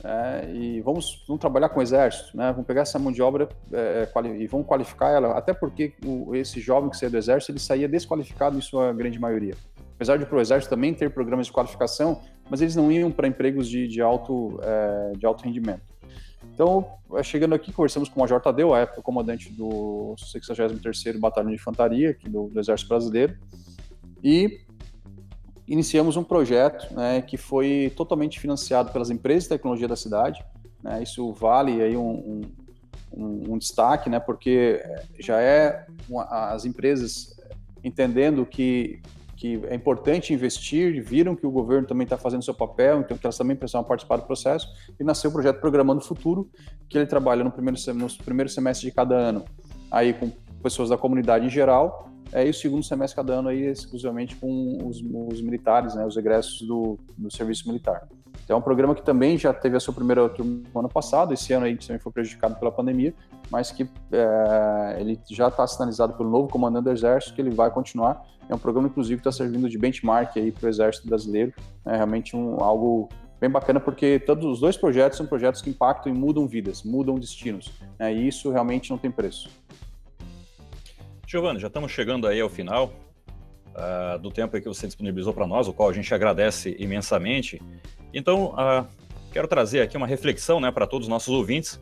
É, 0.07 0.51
e 0.53 0.81
vamos, 0.81 1.23
vamos, 1.27 1.41
trabalhar 1.41 1.67
com 1.69 1.79
o 1.79 1.81
exército, 1.81 2.37
né? 2.37 2.51
Vamos 2.51 2.67
pegar 2.67 2.81
essa 2.81 2.99
mão 2.99 3.11
de 3.11 3.23
obra 3.23 3.49
é, 3.73 4.07
é 4.07 4.27
e 4.37 4.45
vamos 4.45 4.67
qualificar 4.67 5.09
ela, 5.09 5.35
até 5.35 5.51
porque 5.51 5.93
o, 6.05 6.35
esse 6.35 6.59
jovem 6.59 6.91
que 6.91 6.97
saía 6.97 7.09
do 7.09 7.17
exército, 7.17 7.51
ele 7.53 7.59
saía 7.59 7.87
desqualificado 7.89 8.55
em 8.55 8.61
sua 8.61 8.93
grande 8.93 9.19
maioria. 9.19 9.55
Apesar 9.95 10.19
de 10.19 10.31
o 10.31 10.39
exército 10.39 10.69
também 10.69 10.93
ter 10.93 11.09
programas 11.09 11.47
de 11.47 11.53
qualificação, 11.53 12.21
mas 12.47 12.61
eles 12.61 12.75
não 12.75 12.91
iam 12.91 13.09
para 13.09 13.27
empregos 13.27 13.67
de, 13.67 13.87
de, 13.87 13.99
alto, 13.99 14.59
é, 14.61 15.13
de 15.17 15.25
alto 15.25 15.43
rendimento. 15.43 15.81
Então, 16.53 16.85
é, 17.15 17.23
chegando 17.23 17.55
aqui, 17.55 17.73
conversamos 17.73 18.07
com 18.07 18.19
o 18.19 18.21
Major 18.21 18.39
Tadeu, 18.39 18.75
a 18.75 18.81
época 18.81 19.01
comandante 19.01 19.51
do 19.51 20.13
63º 20.19 21.17
Batalhão 21.19 21.49
de 21.49 21.55
Infantaria, 21.55 22.11
aqui 22.11 22.29
do, 22.29 22.47
do 22.49 22.59
Exército 22.59 22.89
Brasileiro, 22.89 23.35
e 24.23 24.64
iniciamos 25.67 26.15
um 26.17 26.23
projeto 26.23 26.93
né, 26.93 27.21
que 27.21 27.38
foi 27.38 27.91
totalmente 27.95 28.39
financiado 28.39 28.91
pelas 28.91 29.10
empresas 29.10 29.43
de 29.43 29.49
tecnologia 29.49 29.88
da 29.88 29.95
cidade. 29.95 30.43
Né, 30.84 31.01
isso 31.01 31.32
vale 31.34 31.82
aí 31.82 31.97
um, 31.97 32.41
um, 33.12 33.54
um, 33.54 33.58
destaque, 33.58 34.10
né, 34.10 34.19
porque 34.19 34.84
já 35.19 35.41
é 35.41 35.86
uma, 36.08 36.23
as 36.51 36.65
empresas 36.65 37.36
entendendo 37.84 38.45
que, 38.45 39.01
que 39.36 39.62
é 39.67 39.75
importante 39.75 40.34
investir, 40.34 41.04
viram 41.04 41.36
que 41.36 41.45
o 41.45 41.51
governo 41.51 41.88
também 41.88 42.04
está 42.06 42.17
fazendo 42.17 42.43
seu 42.43 42.54
papel, 42.54 43.01
então 43.01 43.17
que 43.17 43.25
elas 43.25 43.38
também 43.38 43.56
precisam 43.56 43.84
participar 43.84 44.17
do 44.17 44.23
processo, 44.23 44.67
e 44.99 45.04
nasceu 45.04 45.30
o 45.30 45.34
projeto 45.34 45.60
Programando 45.60 46.01
o 46.01 46.04
Futuro, 46.06 46.49
que 46.89 46.97
ele 46.97 47.06
trabalha 47.06 47.43
no 47.43 47.51
primeiro, 47.51 47.80
no 47.93 48.10
primeiro 48.23 48.49
semestre 48.49 48.89
de 48.89 48.95
cada 48.95 49.15
ano, 49.15 49.45
aí 49.91 50.13
com 50.13 50.32
pessoas 50.62 50.89
da 50.89 50.97
comunidade 50.97 51.45
em 51.45 51.49
geral, 51.49 52.10
é, 52.35 52.45
e 52.45 52.49
o 52.49 52.53
segundo 52.53 52.83
semestre 52.83 53.15
cada 53.15 53.35
ano 53.35 53.47
aí 53.47 53.61
exclusivamente 53.63 54.35
com 54.35 54.85
os, 54.85 55.01
os 55.31 55.41
militares, 55.41 55.95
né, 55.95 56.05
os 56.05 56.17
egressos 56.17 56.67
do, 56.67 56.99
do 57.17 57.31
serviço 57.31 57.65
militar. 57.65 58.05
Então 58.43 58.57
é 58.57 58.59
um 58.59 58.61
programa 58.61 58.93
que 58.93 59.01
também 59.01 59.37
já 59.37 59.53
teve 59.53 59.77
a 59.77 59.79
sua 59.79 59.93
primeira 59.93 60.27
turma 60.27 60.61
no 60.73 60.79
ano 60.81 60.89
passado, 60.89 61.33
esse 61.33 61.53
ano 61.53 61.65
aí 61.65 61.77
também 61.77 61.97
foi 61.97 62.11
prejudicado 62.11 62.55
pela 62.55 62.73
pandemia, 62.73 63.13
mas 63.49 63.71
que 63.71 63.89
é, 64.11 64.97
ele 64.99 65.17
já 65.31 65.47
está 65.47 65.65
sinalizado 65.65 66.11
pelo 66.17 66.29
novo 66.29 66.49
comandante 66.49 66.83
do 66.83 66.91
Exército 66.91 67.33
que 67.33 67.41
ele 67.41 67.51
vai 67.51 67.71
continuar. 67.71 68.21
É 68.49 68.53
um 68.53 68.59
programa, 68.59 68.89
inclusive, 68.89 69.21
que 69.21 69.27
está 69.27 69.31
servindo 69.43 69.69
de 69.69 69.77
benchmark 69.77 70.37
aí 70.37 70.51
para 70.51 70.67
o 70.67 70.69
Exército 70.69 71.07
Brasileiro. 71.07 71.53
É 71.85 71.95
realmente 71.95 72.35
um, 72.35 72.61
algo 72.61 73.07
bem 73.39 73.49
bacana 73.49 73.79
porque 73.79 74.19
todos 74.19 74.45
os 74.45 74.59
dois 74.59 74.75
projetos 74.75 75.17
são 75.17 75.25
projetos 75.25 75.61
que 75.61 75.69
impactam 75.69 76.13
e 76.13 76.15
mudam 76.15 76.45
vidas, 76.45 76.83
mudam 76.83 77.15
destinos. 77.15 77.71
Né, 77.97 78.13
e 78.13 78.27
isso 78.27 78.51
realmente 78.51 78.91
não 78.91 78.97
tem 78.97 79.09
preço. 79.09 79.49
Giovanni, 81.35 81.59
já 81.59 81.67
estamos 81.67 81.91
chegando 81.91 82.27
aí 82.27 82.39
ao 82.39 82.47
final 82.47 82.93
uh, 83.75 84.17
do 84.19 84.31
tempo 84.31 84.57
que 84.57 84.67
você 84.69 84.87
disponibilizou 84.87 85.33
para 85.33 85.45
nós, 85.45 85.67
o 85.67 85.73
qual 85.73 85.89
a 85.89 85.93
gente 85.93 86.13
agradece 86.13 86.77
imensamente. 86.79 87.61
Então, 88.13 88.53
uh, 88.53 88.87
quero 89.33 89.45
trazer 89.45 89.81
aqui 89.81 89.97
uma 89.97 90.07
reflexão 90.07 90.61
né, 90.61 90.71
para 90.71 90.87
todos 90.87 91.07
os 91.07 91.09
nossos 91.09 91.33
ouvintes, 91.33 91.77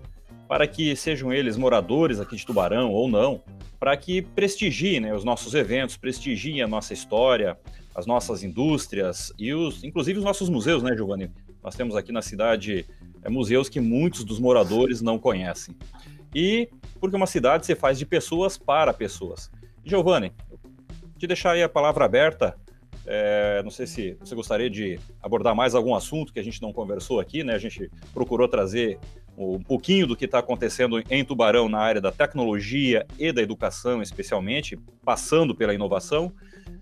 para 0.47 0.65
que 0.65 0.95
sejam 0.95 1.31
eles 1.31 1.55
moradores 1.55 2.19
aqui 2.19 2.35
de 2.35 2.43
Tubarão 2.43 2.89
ou 2.89 3.07
não, 3.07 3.43
para 3.79 3.95
que 3.95 4.23
prestigiem 4.23 4.99
né, 4.99 5.13
os 5.13 5.23
nossos 5.23 5.53
eventos, 5.53 5.97
prestigiem 5.97 6.63
a 6.63 6.67
nossa 6.67 6.91
história, 6.91 7.55
as 7.93 8.07
nossas 8.07 8.41
indústrias 8.41 9.31
e 9.37 9.53
os, 9.53 9.83
inclusive 9.83 10.17
os 10.17 10.25
nossos 10.25 10.49
museus, 10.49 10.81
né, 10.81 10.95
Giovanni? 10.95 11.29
Nós 11.63 11.75
temos 11.75 11.95
aqui 11.95 12.11
na 12.11 12.23
cidade 12.23 12.87
é, 13.21 13.29
museus 13.29 13.69
que 13.69 13.79
muitos 13.79 14.23
dos 14.23 14.39
moradores 14.39 14.99
não 14.99 15.19
conhecem 15.19 15.75
e 16.34 16.69
porque 17.00 17.15
uma 17.15 17.28
cidade 17.28 17.65
se 17.65 17.76
faz 17.76 17.98
de 18.00 18.06
pessoas 18.06 18.58
para 18.58 18.93
pessoas. 18.93 19.52
Giovanni, 19.84 20.32
te 21.17 21.28
deixar 21.28 21.52
aí 21.52 21.63
a 21.63 21.69
palavra 21.69 22.06
aberta. 22.06 22.56
É, 23.06 23.62
não 23.63 23.72
sei 23.72 23.86
se 23.86 24.17
você 24.19 24.34
gostaria 24.34 24.69
de 24.69 24.98
abordar 25.22 25.54
mais 25.54 25.76
algum 25.76 25.93
assunto 25.93 26.32
que 26.32 26.39
a 26.39 26.43
gente 26.43 26.62
não 26.62 26.72
conversou 26.72 27.19
aqui, 27.19 27.43
né? 27.43 27.54
A 27.54 27.58
gente 27.58 27.91
procurou 28.13 28.48
trazer 28.48 28.98
um 29.38 29.62
pouquinho 29.62 30.08
do 30.08 30.15
que 30.15 30.26
está 30.26 30.39
acontecendo 30.39 31.04
em 31.10 31.26
Tubarão 31.26 31.67
na 31.67 31.80
área 31.80 32.00
da 32.00 32.12
tecnologia 32.12 33.06
e 33.17 33.32
da 33.32 33.41
educação, 33.41 34.02
especialmente, 34.02 34.78
passando 35.04 35.56
pela 35.56 35.74
inovação. 35.74 36.32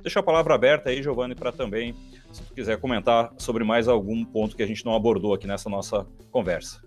Deixa 0.01 0.19
a 0.19 0.23
palavra 0.23 0.53
aberta 0.53 0.89
aí, 0.89 1.01
Giovanni, 1.01 1.33
para 1.33 1.51
também, 1.51 1.95
se 2.31 2.43
tu 2.43 2.53
quiser 2.53 2.77
comentar 2.77 3.33
sobre 3.37 3.63
mais 3.63 3.87
algum 3.87 4.23
ponto 4.25 4.55
que 4.55 4.63
a 4.63 4.67
gente 4.67 4.85
não 4.85 4.95
abordou 4.95 5.33
aqui 5.33 5.47
nessa 5.47 5.69
nossa 5.69 6.05
conversa. 6.29 6.81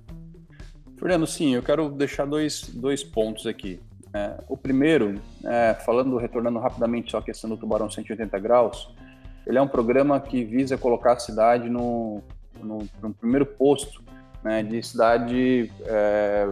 Fernando, 1.05 1.27
sim, 1.27 1.55
eu 1.55 1.63
quero 1.63 1.91
deixar 1.91 2.25
dois, 2.25 2.63
dois 2.63 3.05
pontos 3.05 3.47
aqui. 3.47 3.79
É, 4.15 4.39
o 4.49 4.57
primeiro, 4.57 5.21
é, 5.45 5.75
falando, 5.75 6.17
retornando 6.17 6.59
rapidamente 6.59 7.11
só 7.11 7.19
a 7.19 7.23
questão 7.23 7.51
do 7.51 7.59
Tubarão 7.59 7.91
180 7.91 8.39
Graus, 8.39 8.89
ele 9.47 9.59
é 9.59 9.61
um 9.61 9.69
programa 9.69 10.19
que 10.19 10.43
visa 10.43 10.79
colocar 10.79 11.13
a 11.13 11.19
cidade 11.19 11.69
no, 11.69 12.23
no, 12.59 12.89
no 13.03 13.13
primeiro 13.13 13.45
posto 13.45 14.03
né, 14.43 14.63
de 14.63 14.83
cidade 14.83 15.71
é, 15.85 16.49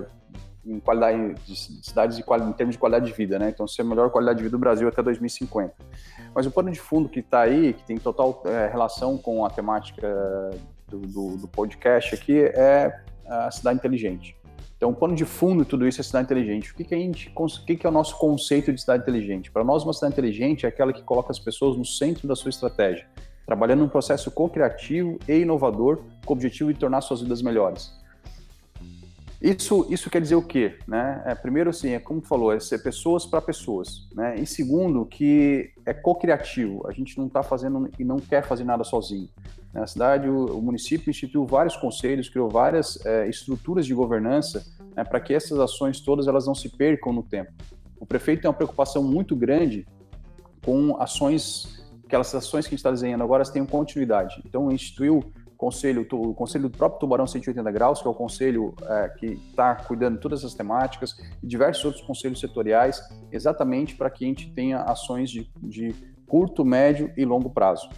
em 0.66 0.78
qualidade 0.80 1.34
de 1.46 1.56
cidades 1.56 2.18
de 2.18 2.22
em 2.22 2.52
termos 2.52 2.74
de 2.74 2.78
qualidade 2.78 3.06
de 3.06 3.12
vida, 3.14 3.38
né? 3.38 3.48
Então, 3.48 3.66
ser 3.66 3.80
a 3.80 3.84
melhor 3.86 4.10
qualidade 4.10 4.36
de 4.36 4.42
vida 4.42 4.54
do 4.54 4.60
Brasil 4.60 4.86
até 4.86 5.02
2050. 5.02 5.72
Mas 6.34 6.44
o 6.44 6.50
pano 6.50 6.70
de 6.70 6.78
fundo 6.78 7.08
que 7.08 7.20
está 7.20 7.40
aí, 7.40 7.72
que 7.72 7.84
tem 7.84 7.96
total 7.96 8.42
é, 8.44 8.66
relação 8.66 9.16
com 9.16 9.46
a 9.46 9.48
temática 9.48 10.06
do, 10.88 10.98
do, 10.98 11.36
do 11.38 11.48
podcast 11.48 12.14
aqui, 12.14 12.38
é 12.38 13.00
a 13.26 13.50
cidade 13.50 13.78
inteligente. 13.78 14.36
Então, 14.82 14.90
o 14.90 14.96
pano 14.96 15.14
de 15.14 15.24
fundo 15.24 15.64
tudo 15.64 15.86
isso 15.86 16.00
é 16.00 16.02
cidade 16.02 16.24
inteligente. 16.24 16.72
O 16.72 16.74
que, 16.74 16.82
que, 16.82 16.92
a 16.92 16.98
gente, 16.98 17.32
o 17.36 17.46
que, 17.64 17.76
que 17.76 17.86
é 17.86 17.88
o 17.88 17.92
nosso 17.92 18.18
conceito 18.18 18.72
de 18.72 18.80
cidade 18.80 19.04
inteligente? 19.04 19.48
Para 19.48 19.62
nós, 19.62 19.84
uma 19.84 19.92
cidade 19.92 20.14
inteligente 20.14 20.66
é 20.66 20.68
aquela 20.68 20.92
que 20.92 21.04
coloca 21.04 21.30
as 21.30 21.38
pessoas 21.38 21.76
no 21.76 21.84
centro 21.84 22.26
da 22.26 22.34
sua 22.34 22.48
estratégia, 22.48 23.06
trabalhando 23.46 23.78
num 23.78 23.88
processo 23.88 24.28
co-criativo 24.32 25.20
e 25.28 25.34
inovador 25.34 26.02
com 26.26 26.34
o 26.34 26.36
objetivo 26.36 26.72
de 26.72 26.80
tornar 26.80 27.00
suas 27.00 27.20
vidas 27.20 27.42
melhores. 27.42 27.96
Isso, 29.42 29.84
isso 29.90 30.08
quer 30.08 30.20
dizer 30.20 30.36
o 30.36 30.42
quê? 30.42 30.78
Né? 30.86 31.20
É, 31.26 31.34
primeiro, 31.34 31.70
assim, 31.70 31.90
é 31.90 31.98
como 31.98 32.20
tu 32.20 32.28
falou, 32.28 32.52
é 32.52 32.60
ser 32.60 32.80
pessoas 32.80 33.26
para 33.26 33.40
pessoas. 33.40 34.08
Né? 34.14 34.36
E 34.36 34.46
segundo, 34.46 35.04
que 35.04 35.72
é 35.84 35.92
co-criativo. 35.92 36.86
A 36.86 36.92
gente 36.92 37.18
não 37.18 37.26
está 37.26 37.42
fazendo 37.42 37.90
e 37.98 38.04
não 38.04 38.18
quer 38.18 38.44
fazer 38.44 38.62
nada 38.62 38.84
sozinho. 38.84 39.28
Na 39.72 39.84
cidade, 39.84 40.28
o, 40.28 40.58
o 40.58 40.62
município 40.62 41.10
instituiu 41.10 41.44
vários 41.44 41.76
conselhos, 41.76 42.28
criou 42.28 42.48
várias 42.48 43.04
é, 43.04 43.28
estruturas 43.28 43.84
de 43.84 43.92
governança 43.92 44.64
né, 44.94 45.02
para 45.02 45.18
que 45.18 45.34
essas 45.34 45.58
ações 45.58 46.00
todas 46.00 46.28
elas 46.28 46.46
não 46.46 46.54
se 46.54 46.68
percam 46.68 47.12
no 47.12 47.24
tempo. 47.24 47.50
O 47.98 48.06
prefeito 48.06 48.42
tem 48.42 48.48
uma 48.48 48.56
preocupação 48.56 49.02
muito 49.02 49.34
grande 49.34 49.84
com 50.64 50.96
ações, 51.00 51.84
aquelas 52.04 52.32
ações 52.32 52.66
que 52.66 52.68
a 52.68 52.76
gente 52.76 52.78
está 52.78 52.92
desenhando 52.92 53.24
agora, 53.24 53.40
elas 53.40 53.50
tenham 53.50 53.66
continuidade. 53.66 54.40
Então, 54.46 54.70
instituiu 54.70 55.32
conselho, 55.62 56.04
o 56.10 56.34
conselho 56.34 56.68
do 56.68 56.76
próprio 56.76 56.98
Tubarão 56.98 57.24
180 57.24 57.70
Graus, 57.70 58.02
que 58.02 58.08
é 58.08 58.10
o 58.10 58.14
conselho 58.14 58.74
é, 58.82 59.08
que 59.10 59.26
está 59.26 59.76
cuidando 59.76 60.16
de 60.16 60.20
todas 60.20 60.40
essas 60.40 60.54
temáticas, 60.54 61.16
e 61.40 61.46
diversos 61.46 61.84
outros 61.84 62.04
conselhos 62.04 62.40
setoriais, 62.40 63.00
exatamente 63.30 63.94
para 63.94 64.10
que 64.10 64.24
a 64.24 64.28
gente 64.28 64.50
tenha 64.50 64.80
ações 64.80 65.30
de, 65.30 65.48
de 65.62 65.94
curto, 66.26 66.64
médio 66.64 67.12
e 67.16 67.24
longo 67.24 67.48
prazo. 67.48 67.88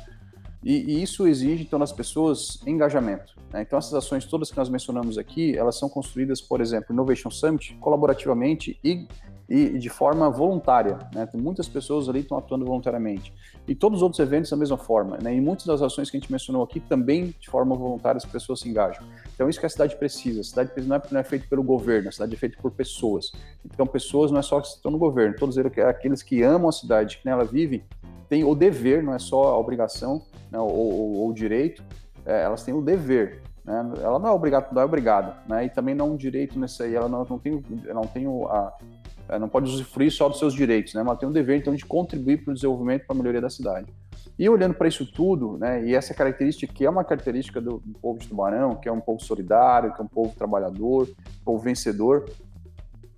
E, 0.63 0.75
e, 0.93 1.03
isso 1.03 1.27
exige, 1.27 1.63
então, 1.63 1.79
das 1.79 1.91
pessoas 1.91 2.61
engajamento. 2.67 3.35
Né? 3.51 3.63
Então, 3.63 3.79
essas 3.79 3.95
ações 3.95 4.27
todas 4.27 4.51
que 4.51 4.59
nós 4.59 4.69
mencionamos 4.69 5.17
aqui, 5.17 5.57
elas 5.57 5.79
são 5.79 5.89
construídas, 5.89 6.43
por 6.43 6.61
exemplo, 6.61 6.93
Innovation 6.93 7.31
Summit, 7.31 7.77
colaborativamente 7.81 8.79
e 8.85 9.09
e 9.49 9.79
de 9.79 9.89
forma 9.89 10.31
voluntária. 10.31 10.99
Né? 11.15 11.27
Tem 11.27 11.41
muitas 11.41 11.69
pessoas 11.69 12.09
ali 12.09 12.21
estão 12.21 12.39
atuando 12.39 12.65
voluntariamente. 12.65 13.33
E 13.67 13.75
todos 13.75 13.99
os 13.99 14.03
outros 14.03 14.21
eventos 14.21 14.51
da 14.51 14.57
mesma 14.57 14.77
forma. 14.77 15.19
Né? 15.23 15.35
E 15.35 15.41
muitas 15.41 15.67
das 15.67 15.83
ações 15.83 16.11
que 16.11 16.17
a 16.17 16.21
gente 16.21 16.31
mencionou 16.31 16.63
aqui 16.63 16.81
também 16.81 17.35
de 17.39 17.49
forma 17.49 17.75
voluntária 17.77 18.17
as 18.17 18.25
pessoas 18.25 18.61
se 18.61 18.69
engajam. 18.69 19.05
Então 19.35 19.49
isso 19.49 19.61
que 19.61 19.67
a 19.67 19.71
cidade 19.71 19.97
precisa. 19.97 20.41
A 20.41 20.45
cidade 20.45 20.71
não 20.83 20.97
é, 20.97 21.03
não 21.11 21.21
é 21.21 21.25
feita 21.25 21.47
pelo 21.49 21.63
governo, 21.63 22.09
a 22.09 22.13
cidade 22.13 22.35
é 22.35 22.39
feita 22.39 22.57
por 22.61 22.71
pessoas. 22.71 23.33
Então 23.65 23.87
pessoas 23.87 24.31
não 24.31 24.39
é 24.39 24.43
só 24.43 24.61
que 24.61 24.69
estão 24.69 24.91
no 24.91 24.99
governo, 24.99 25.37
todos 25.37 25.57
aqueles 25.59 26.23
que 26.23 26.43
amam 26.43 26.69
a 26.69 26.73
cidade, 26.73 27.19
que 27.19 27.27
nela 27.27 27.45
vivem, 27.45 27.83
têm 28.29 28.45
o 28.45 28.55
dever, 28.55 29.03
não 29.03 29.15
é 29.15 29.19
só 29.19 29.49
a 29.49 29.59
obrigação 29.59 30.23
né, 30.51 30.59
ou, 30.59 30.71
ou, 30.71 31.15
ou 31.17 31.29
o 31.31 31.35
direito, 31.35 31.83
é, 32.25 32.43
elas 32.43 32.63
têm 32.63 32.75
o 32.75 32.81
dever 32.81 33.43
né? 33.65 33.93
Ela 34.03 34.19
não 34.19 34.29
é 34.29 34.33
obrigada, 34.33 34.69
não 34.71 34.83
é 34.83 34.85
obrigada, 34.85 35.37
né? 35.49 35.65
E 35.65 35.71
também 35.71 35.95
não 35.95 36.07
é 36.07 36.11
um 36.11 36.17
direito 36.17 36.59
nesse 36.59 36.83
aí, 36.83 36.95
ela 36.95 37.09
não, 37.09 37.25
não 37.25 37.39
tem, 37.39 37.65
não 37.93 38.03
tem 38.03 38.27
a, 38.27 38.73
não 39.41 39.49
pode 39.49 39.71
usufruir 39.71 40.13
só 40.13 40.29
dos 40.29 40.39
seus 40.39 40.55
direitos, 40.55 40.95
né? 40.95 41.03
Mas 41.03 41.19
tem 41.19 41.29
um 41.29 41.33
dever 41.33 41.59
então 41.59 41.75
de 41.75 41.85
contribuir 41.85 42.45
para 42.45 42.53
o 42.53 42.55
desenvolvimento, 42.55 43.07
para 43.07 43.17
a 43.17 43.19
melhoria 43.19 43.41
da 43.41 43.51
cidade. 43.51 43.87
E 44.39 44.49
olhando 44.49 44.75
para 44.75 44.89
isso 44.89 45.07
tudo, 45.11 45.57
né? 45.59 45.85
E 45.85 45.95
essa 45.95 46.13
característica 46.13 46.73
que 46.73 46.85
é 46.85 46.91
uma 46.91 47.05
característica 47.05 47.61
do, 47.61 47.81
do, 47.85 47.99
povo 47.99 48.19
de 48.19 48.29
Tubarão, 48.29 48.75
que 48.75 48.89
é 48.89 48.93
um 48.93 49.01
povo 49.01 49.23
solidário, 49.23 49.95
que 49.95 50.01
é 50.01 50.05
um 50.05 50.09
povo 50.09 50.35
trabalhador, 50.37 51.09
um 51.09 51.45
povo 51.45 51.63
vencedor, 51.63 52.29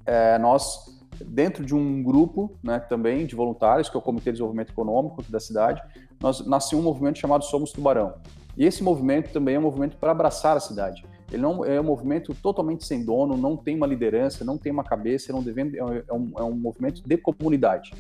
é, 0.05 0.38
nós 0.38 0.95
dentro 1.25 1.64
de 1.64 1.75
um 1.75 2.03
grupo, 2.03 2.53
né? 2.62 2.79
Também 2.79 3.27
de 3.27 3.35
voluntários, 3.35 3.88
que 3.88 3.97
é 3.97 3.99
o 3.99 4.03
Comitê 4.03 4.27
de 4.27 4.33
Desenvolvimento 4.33 4.71
Econômico 4.71 5.23
da 5.29 5.40
cidade, 5.40 5.83
nós 6.21 6.47
nasceu 6.47 6.79
um 6.79 6.83
movimento 6.83 7.19
chamado 7.19 7.45
Somos 7.45 7.73
Tubarão. 7.73 8.14
E 8.57 8.64
esse 8.64 8.83
movimento 8.83 9.33
também 9.33 9.55
é 9.55 9.59
um 9.59 9.62
movimento 9.62 9.97
para 9.97 10.12
abraçar 10.12 10.57
a 10.57 10.61
cidade. 10.61 11.05
Ele 11.37 11.42
não 11.42 11.64
é 11.64 11.81
um 11.81 11.85
movimento 11.85 12.35
totalmente 12.35 12.85
sem 12.85 13.05
dono, 13.05 13.37
não 13.37 13.57
tem 13.57 13.77
uma 13.77 13.87
liderança, 13.87 14.44
não 14.44 14.59
tem 14.59 14.72
uma 14.72 14.83
cabeça, 14.83 15.33
não 15.33 15.42
devendo, 15.42 15.77
é, 15.77 16.12
um, 16.12 16.33
é 16.37 16.42
um 16.42 16.57
movimento 16.57 17.03
de 17.07 17.16
comunidade. 17.18 17.92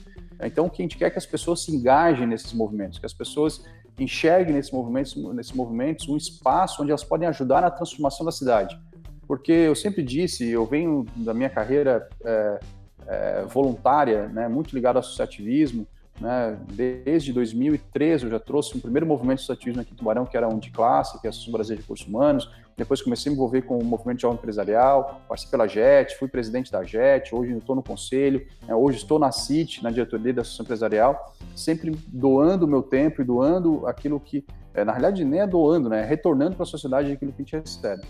Então, 0.42 0.66
o 0.66 0.70
que 0.70 0.82
a 0.82 0.84
gente 0.84 0.96
quer 0.96 1.06
é 1.06 1.10
que 1.10 1.18
as 1.18 1.26
pessoas 1.26 1.62
se 1.62 1.74
engajem 1.74 2.26
nesses 2.26 2.52
movimentos, 2.52 2.98
que 2.98 3.06
as 3.06 3.14
pessoas 3.14 3.64
enxerguem 3.98 4.54
nesses 4.54 4.70
movimentos, 4.70 5.16
nesses 5.34 5.52
movimentos 5.52 6.08
um 6.08 6.16
espaço 6.16 6.82
onde 6.82 6.90
elas 6.90 7.04
podem 7.04 7.28
ajudar 7.28 7.62
na 7.62 7.70
transformação 7.70 8.24
da 8.24 8.32
cidade. 8.32 8.78
Porque 9.26 9.52
eu 9.52 9.74
sempre 9.74 10.02
disse, 10.02 10.48
eu 10.48 10.64
venho 10.66 11.04
da 11.16 11.34
minha 11.34 11.50
carreira 11.50 12.08
é, 12.24 12.60
é, 13.06 13.42
voluntária, 13.44 14.28
né, 14.28 14.48
muito 14.48 14.74
ligado 14.74 14.96
ao 14.96 15.00
associativismo, 15.00 15.86
né, 16.20 16.58
desde 16.72 17.32
2013 17.32 18.24
eu 18.24 18.30
já 18.30 18.40
trouxe 18.40 18.76
um 18.76 18.80
primeiro 18.80 19.06
movimento 19.06 19.38
associativismo 19.38 19.82
aqui 19.82 19.92
em 19.92 19.96
Tubarão, 19.96 20.24
que 20.24 20.36
era 20.36 20.48
um 20.48 20.58
de 20.58 20.70
classe, 20.70 21.20
que 21.20 21.26
é 21.26 21.28
a 21.28 21.30
Associação 21.30 21.52
Brasileira 21.52 21.80
de 21.80 21.84
Recursos 21.84 22.06
Humanos. 22.06 22.50
Depois 22.76 23.00
comecei 23.00 23.30
a 23.30 23.32
me 23.32 23.36
envolver 23.36 23.62
com 23.62 23.78
o 23.78 23.84
movimento 23.84 24.20
jovem 24.20 24.36
empresarial, 24.36 25.22
passei 25.26 25.48
pela 25.50 25.66
JET, 25.66 26.16
fui 26.18 26.28
presidente 26.28 26.70
da 26.70 26.84
JET, 26.84 27.34
hoje 27.34 27.56
estou 27.56 27.74
no 27.74 27.82
conselho, 27.82 28.46
né, 28.66 28.74
hoje 28.74 28.98
estou 28.98 29.18
na 29.18 29.32
CIT, 29.32 29.82
na 29.82 29.90
diretoria 29.90 30.34
da 30.34 30.42
Associação 30.42 30.64
Empresarial, 30.64 31.34
sempre 31.54 31.90
doando 32.08 32.66
o 32.66 32.68
meu 32.68 32.82
tempo 32.82 33.22
e 33.22 33.24
doando 33.24 33.86
aquilo 33.86 34.20
que, 34.20 34.44
é, 34.74 34.84
na 34.84 34.92
realidade 34.92 35.24
nem 35.24 35.40
é 35.40 35.46
doando, 35.46 35.88
né, 35.88 36.02
é 36.02 36.04
retornando 36.04 36.54
para 36.54 36.64
a 36.64 36.66
sociedade 36.66 37.10
aquilo 37.10 37.32
que 37.32 37.40
a 37.40 37.44
gente 37.44 37.56
recebe. 37.56 38.06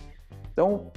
Então, 0.53 0.91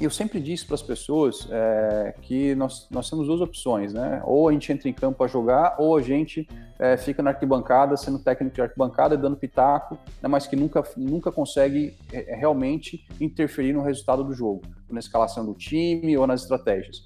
eu 0.00 0.10
sempre 0.10 0.40
disse 0.40 0.66
para 0.66 0.74
as 0.74 0.82
pessoas 0.82 1.46
é, 1.50 2.14
que 2.20 2.54
nós, 2.56 2.88
nós 2.90 3.08
temos 3.08 3.28
duas 3.28 3.40
opções, 3.40 3.94
né? 3.94 4.20
Ou 4.24 4.48
a 4.48 4.52
gente 4.52 4.72
entra 4.72 4.88
em 4.88 4.92
campo 4.92 5.22
a 5.22 5.28
jogar, 5.28 5.76
ou 5.78 5.96
a 5.96 6.02
gente 6.02 6.48
é, 6.78 6.96
fica 6.96 7.22
na 7.22 7.30
arquibancada, 7.30 7.96
sendo 7.96 8.18
técnico 8.18 8.56
de 8.56 8.62
arquibancada, 8.62 9.16
dando 9.16 9.36
pitaco, 9.36 9.96
né, 10.20 10.28
mas 10.28 10.46
que 10.48 10.56
nunca, 10.56 10.82
nunca 10.96 11.30
consegue 11.30 11.96
é, 12.12 12.34
realmente 12.34 13.06
interferir 13.20 13.72
no 13.72 13.82
resultado 13.82 14.24
do 14.24 14.34
jogo, 14.34 14.62
na 14.90 14.98
escalação 14.98 15.46
do 15.46 15.54
time 15.54 16.16
ou 16.16 16.26
nas 16.26 16.42
estratégias. 16.42 17.04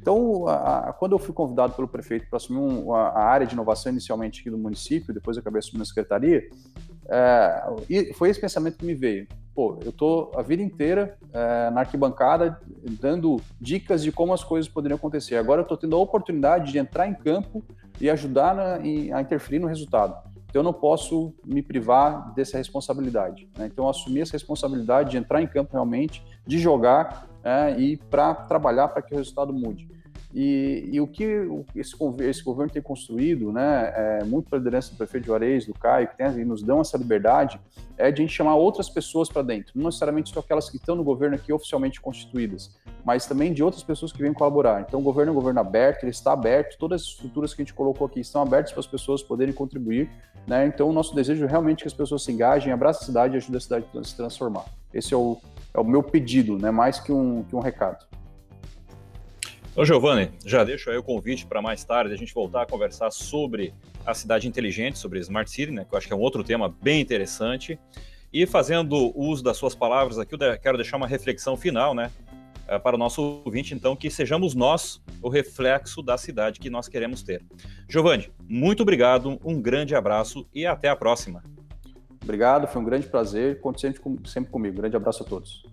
Então, 0.00 0.48
a, 0.48 0.88
a, 0.88 0.92
quando 0.94 1.12
eu 1.12 1.18
fui 1.18 1.34
convidado 1.34 1.74
pelo 1.74 1.86
prefeito 1.86 2.26
para 2.30 2.38
assumir 2.38 2.58
um, 2.58 2.94
a, 2.94 3.08
a, 3.08 3.22
área 3.22 3.46
de 3.46 3.52
inovação 3.52 3.92
inicialmente 3.92 4.40
aqui 4.40 4.48
do 4.48 4.56
município, 4.56 5.12
depois 5.12 5.36
eu 5.36 5.42
acabei 5.42 5.58
assumindo 5.58 5.82
a 5.82 5.86
secretaria, 5.86 6.48
é, 7.10 8.12
foi 8.14 8.30
esse 8.30 8.40
pensamento 8.40 8.78
que 8.78 8.86
me 8.86 8.94
veio 8.94 9.28
pô, 9.60 9.78
eu 9.84 9.92
tô 9.92 10.32
a 10.34 10.40
vida 10.40 10.62
inteira 10.62 11.18
é, 11.34 11.68
na 11.68 11.80
arquibancada 11.80 12.58
dando 12.98 13.38
dicas 13.60 14.02
de 14.02 14.10
como 14.10 14.32
as 14.32 14.42
coisas 14.42 14.72
poderiam 14.72 14.96
acontecer. 14.96 15.36
Agora 15.36 15.60
eu 15.60 15.64
estou 15.64 15.76
tendo 15.76 15.94
a 15.96 15.98
oportunidade 15.98 16.72
de 16.72 16.78
entrar 16.78 17.06
em 17.06 17.12
campo 17.12 17.62
e 18.00 18.08
ajudar 18.08 18.54
na, 18.54 18.76
a 18.76 19.20
interferir 19.20 19.58
no 19.58 19.66
resultado. 19.66 20.16
Então 20.48 20.60
eu 20.60 20.64
não 20.64 20.72
posso 20.72 21.34
me 21.44 21.62
privar 21.62 22.32
dessa 22.32 22.56
responsabilidade. 22.56 23.50
Né? 23.58 23.66
Então 23.66 23.84
eu 23.84 23.90
assumi 23.90 24.20
essa 24.20 24.32
responsabilidade 24.32 25.10
de 25.10 25.18
entrar 25.18 25.42
em 25.42 25.46
campo 25.46 25.72
realmente, 25.74 26.24
de 26.46 26.58
jogar 26.58 27.28
é, 27.44 27.78
e 27.78 27.98
para 27.98 28.34
trabalhar 28.34 28.88
para 28.88 29.02
que 29.02 29.12
o 29.12 29.18
resultado 29.18 29.52
mude. 29.52 29.86
E, 30.32 30.88
e, 30.92 31.00
o 31.00 31.08
que 31.08 31.24
esse, 31.74 31.96
esse, 32.20 32.44
governo 32.44 32.72
tem 32.72 32.80
construído, 32.80 33.52
né, 33.52 33.92
é, 33.96 34.24
muito 34.24 34.48
pela 34.48 34.60
liderança 34.60 34.92
do 34.92 34.96
prefeito 34.96 35.26
Juarez, 35.26 35.66
do 35.66 35.74
Caio, 35.74 36.06
que 36.06 36.16
tem, 36.16 36.44
nos 36.44 36.62
dão 36.62 36.80
essa 36.80 36.96
liberdade, 36.96 37.60
é 37.98 38.12
de 38.12 38.22
a 38.22 38.24
gente 38.24 38.34
chamar 38.34 38.54
outras 38.54 38.88
pessoas 38.88 39.28
para 39.28 39.42
dentro. 39.42 39.72
Não 39.74 39.86
necessariamente 39.86 40.32
só 40.32 40.38
aquelas 40.38 40.70
que 40.70 40.76
estão 40.76 40.94
no 40.94 41.02
governo 41.02 41.34
aqui 41.34 41.52
oficialmente 41.52 42.00
constituídas, 42.00 42.78
mas 43.04 43.26
também 43.26 43.52
de 43.52 43.62
outras 43.62 43.82
pessoas 43.82 44.12
que 44.12 44.22
vêm 44.22 44.32
colaborar. 44.32 44.82
Então, 44.86 45.00
o 45.00 45.02
governo 45.02 45.30
é 45.30 45.32
um 45.32 45.34
governo 45.34 45.60
aberto, 45.60 46.04
ele 46.04 46.12
está 46.12 46.32
aberto, 46.32 46.78
todas 46.78 47.02
as 47.02 47.08
estruturas 47.08 47.52
que 47.52 47.62
a 47.62 47.64
gente 47.64 47.74
colocou 47.74 48.06
aqui 48.06 48.20
estão 48.20 48.40
abertas 48.40 48.72
para 48.72 48.80
as 48.80 48.86
pessoas 48.86 49.22
poderem 49.22 49.52
contribuir. 49.52 50.08
Né? 50.46 50.66
Então, 50.66 50.88
o 50.88 50.92
nosso 50.92 51.12
desejo 51.12 51.44
é 51.44 51.48
realmente 51.48 51.82
que 51.82 51.88
as 51.88 51.94
pessoas 51.94 52.22
se 52.22 52.30
engajem, 52.30 52.72
abracem 52.72 53.02
a 53.02 53.06
cidade 53.06 53.34
e 53.34 53.36
ajudem 53.38 53.58
a 53.58 53.60
cidade 53.60 53.86
a 53.96 54.04
se 54.04 54.16
transformar. 54.16 54.64
Esse 54.94 55.12
é 55.12 55.16
o, 55.16 55.36
é 55.74 55.80
o 55.80 55.84
meu 55.84 56.04
pedido, 56.04 56.56
né? 56.56 56.70
mais 56.70 57.00
que 57.00 57.10
um, 57.10 57.42
que 57.42 57.56
um 57.56 57.60
recado. 57.60 58.06
Ô 59.76 59.84
Giovanni, 59.84 60.32
já 60.44 60.64
deixo 60.64 60.90
aí 60.90 60.96
o 60.96 61.02
convite 61.02 61.46
para 61.46 61.62
mais 61.62 61.84
tarde 61.84 62.12
a 62.12 62.16
gente 62.16 62.34
voltar 62.34 62.62
a 62.62 62.66
conversar 62.66 63.10
sobre 63.12 63.72
a 64.04 64.12
cidade 64.12 64.48
inteligente, 64.48 64.98
sobre 64.98 65.20
Smart 65.20 65.48
City, 65.48 65.70
né, 65.70 65.84
que 65.84 65.94
eu 65.94 65.98
acho 65.98 66.08
que 66.08 66.12
é 66.12 66.16
um 66.16 66.20
outro 66.20 66.42
tema 66.42 66.74
bem 66.82 67.00
interessante. 67.00 67.78
E 68.32 68.46
fazendo 68.46 69.12
uso 69.16 69.44
das 69.44 69.56
suas 69.56 69.74
palavras 69.74 70.18
aqui, 70.18 70.34
eu 70.34 70.38
quero 70.58 70.76
deixar 70.76 70.96
uma 70.96 71.06
reflexão 71.06 71.56
final, 71.56 71.94
né, 71.94 72.10
eh, 72.66 72.78
para 72.80 72.96
o 72.96 72.98
nosso 72.98 73.42
ouvinte, 73.44 73.72
então, 73.72 73.94
que 73.94 74.10
sejamos 74.10 74.54
nós 74.54 75.00
o 75.22 75.28
reflexo 75.28 76.02
da 76.02 76.18
cidade 76.18 76.58
que 76.58 76.68
nós 76.68 76.88
queremos 76.88 77.22
ter. 77.22 77.42
Giovanni, 77.88 78.30
muito 78.48 78.82
obrigado, 78.82 79.38
um 79.44 79.60
grande 79.60 79.94
abraço 79.94 80.48
e 80.52 80.66
até 80.66 80.88
a 80.88 80.96
próxima. 80.96 81.44
Obrigado, 82.22 82.66
foi 82.66 82.82
um 82.82 82.84
grande 82.84 83.06
prazer. 83.08 83.60
Conte 83.60 83.80
sempre, 83.80 84.00
sempre 84.28 84.50
comigo. 84.50 84.76
Grande 84.76 84.96
abraço 84.96 85.22
a 85.22 85.26
todos. 85.26 85.64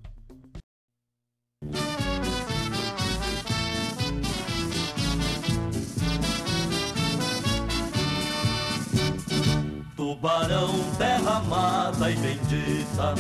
Tubarão, 10.08 10.74
terra 10.98 11.36
amada 11.36 12.10
e 12.10 12.16
bendita, 12.16 13.14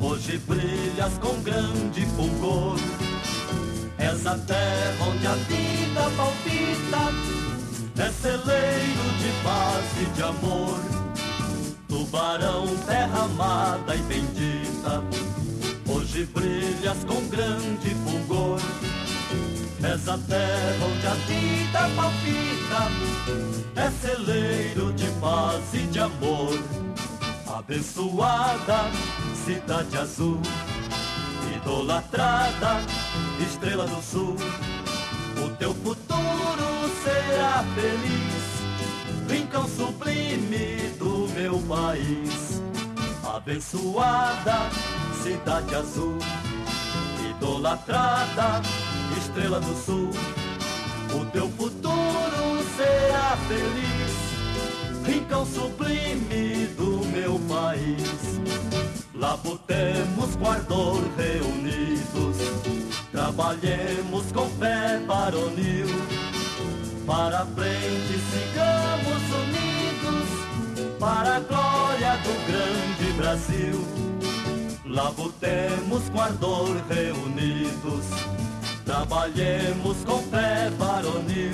hoje 0.00 0.38
brilhas 0.48 1.18
com 1.18 1.42
grande 1.42 2.06
fulgor. 2.06 2.78
És 3.98 4.26
a 4.26 4.38
terra 4.38 5.04
onde 5.10 5.26
a 5.26 5.34
vida 5.34 6.10
palpita, 6.16 7.12
é 8.02 8.10
celeiro 8.10 9.04
de 9.18 9.42
paz 9.44 9.84
e 10.00 10.04
de 10.14 10.22
amor. 10.22 10.80
Tubarão, 11.86 12.66
terra 12.86 13.24
amada 13.24 13.94
e 13.94 13.98
bendita, 14.04 15.04
hoje 15.86 16.24
brilhas 16.32 17.04
com 17.04 17.28
grande 17.28 17.94
fulgor. 18.06 18.58
És 19.82 20.08
a 20.08 20.18
terra 20.18 20.86
onde 20.86 21.06
a 21.06 21.14
vida 21.26 21.90
palpita, 21.94 22.90
é 23.76 23.90
celeiro 23.90 24.92
de 24.94 25.06
paz 25.20 25.62
e 25.74 25.78
de 25.88 25.98
amor. 25.98 26.58
Abençoada 27.46 28.90
cidade 29.44 29.98
azul, 29.98 30.40
idolatrada 31.54 32.80
estrela 33.40 33.86
do 33.86 34.02
sul. 34.02 34.36
O 35.44 35.48
teu 35.56 35.74
futuro 35.74 36.90
será 37.04 37.64
feliz, 37.74 39.30
rincão 39.30 39.68
sublime 39.68 40.90
do 40.98 41.28
meu 41.34 41.58
país. 41.60 42.62
Abençoada 43.22 44.70
cidade 45.22 45.74
azul, 45.74 46.18
idolatrada 47.30 48.62
estrela 49.18 49.60
do 49.60 49.74
sul. 49.74 50.10
O 51.14 51.24
teu 51.26 51.48
futuro 51.50 52.62
será 52.76 53.36
feliz, 53.48 55.06
rincão 55.06 55.46
sublime 55.46 56.66
do 56.76 57.04
meu 57.06 57.38
país. 57.48 58.40
Lá 59.14 59.36
botemos 59.36 60.36
com 60.36 60.50
ardor 60.50 61.02
reunidos, 61.16 62.36
trabalhemos 63.10 64.30
com 64.32 64.48
fé 64.58 65.00
varonil. 65.06 65.88
Para 67.06 67.46
frente 67.46 68.18
sigamos 68.30 69.22
unidos, 69.44 70.98
para 70.98 71.36
a 71.36 71.40
glória 71.40 72.16
do 72.18 72.46
grande 72.46 73.12
Brasil. 73.16 73.86
Lá 74.84 75.10
botemos 75.12 76.08
com 76.10 76.20
ardor 76.20 76.76
reunidos, 76.88 78.04
Trabalhemos 78.86 79.96
com 80.04 80.22
fé 80.30 80.70
varonil. 80.78 81.50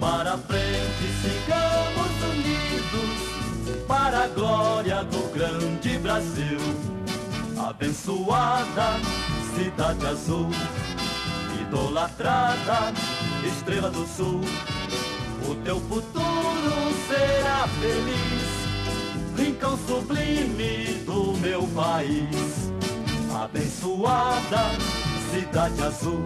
Para 0.00 0.36
frente 0.38 1.06
sigamos 1.22 2.10
unidos 2.34 3.86
Para 3.86 4.24
a 4.24 4.28
glória 4.28 5.04
do 5.04 5.32
grande 5.32 5.98
Brasil. 5.98 6.58
Abençoada 7.56 8.98
cidade 9.54 10.04
azul 10.04 10.50
Idolatrada 11.60 12.92
estrela 13.46 13.90
do 13.90 14.04
sul. 14.04 14.40
O 15.48 15.54
teu 15.62 15.78
futuro 15.82 16.74
será 17.06 17.68
feliz 17.80 18.50
Rincão 19.38 19.78
sublime 19.86 21.04
do 21.06 21.34
meu 21.38 21.62
país. 21.68 22.72
Abençoada 23.32 24.99
cidade 25.30 25.80
azul, 25.82 26.24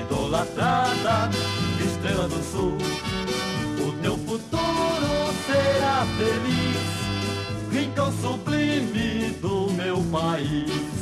idolatrada, 0.00 1.30
estrela 1.78 2.26
do 2.26 2.42
sul. 2.42 2.78
O 3.86 3.92
teu 4.00 4.16
futuro 4.16 5.34
será 5.46 6.06
feliz, 6.16 7.70
rincão 7.70 8.10
sublime 8.12 9.30
do 9.40 9.70
meu 9.72 10.02
país. 10.10 11.01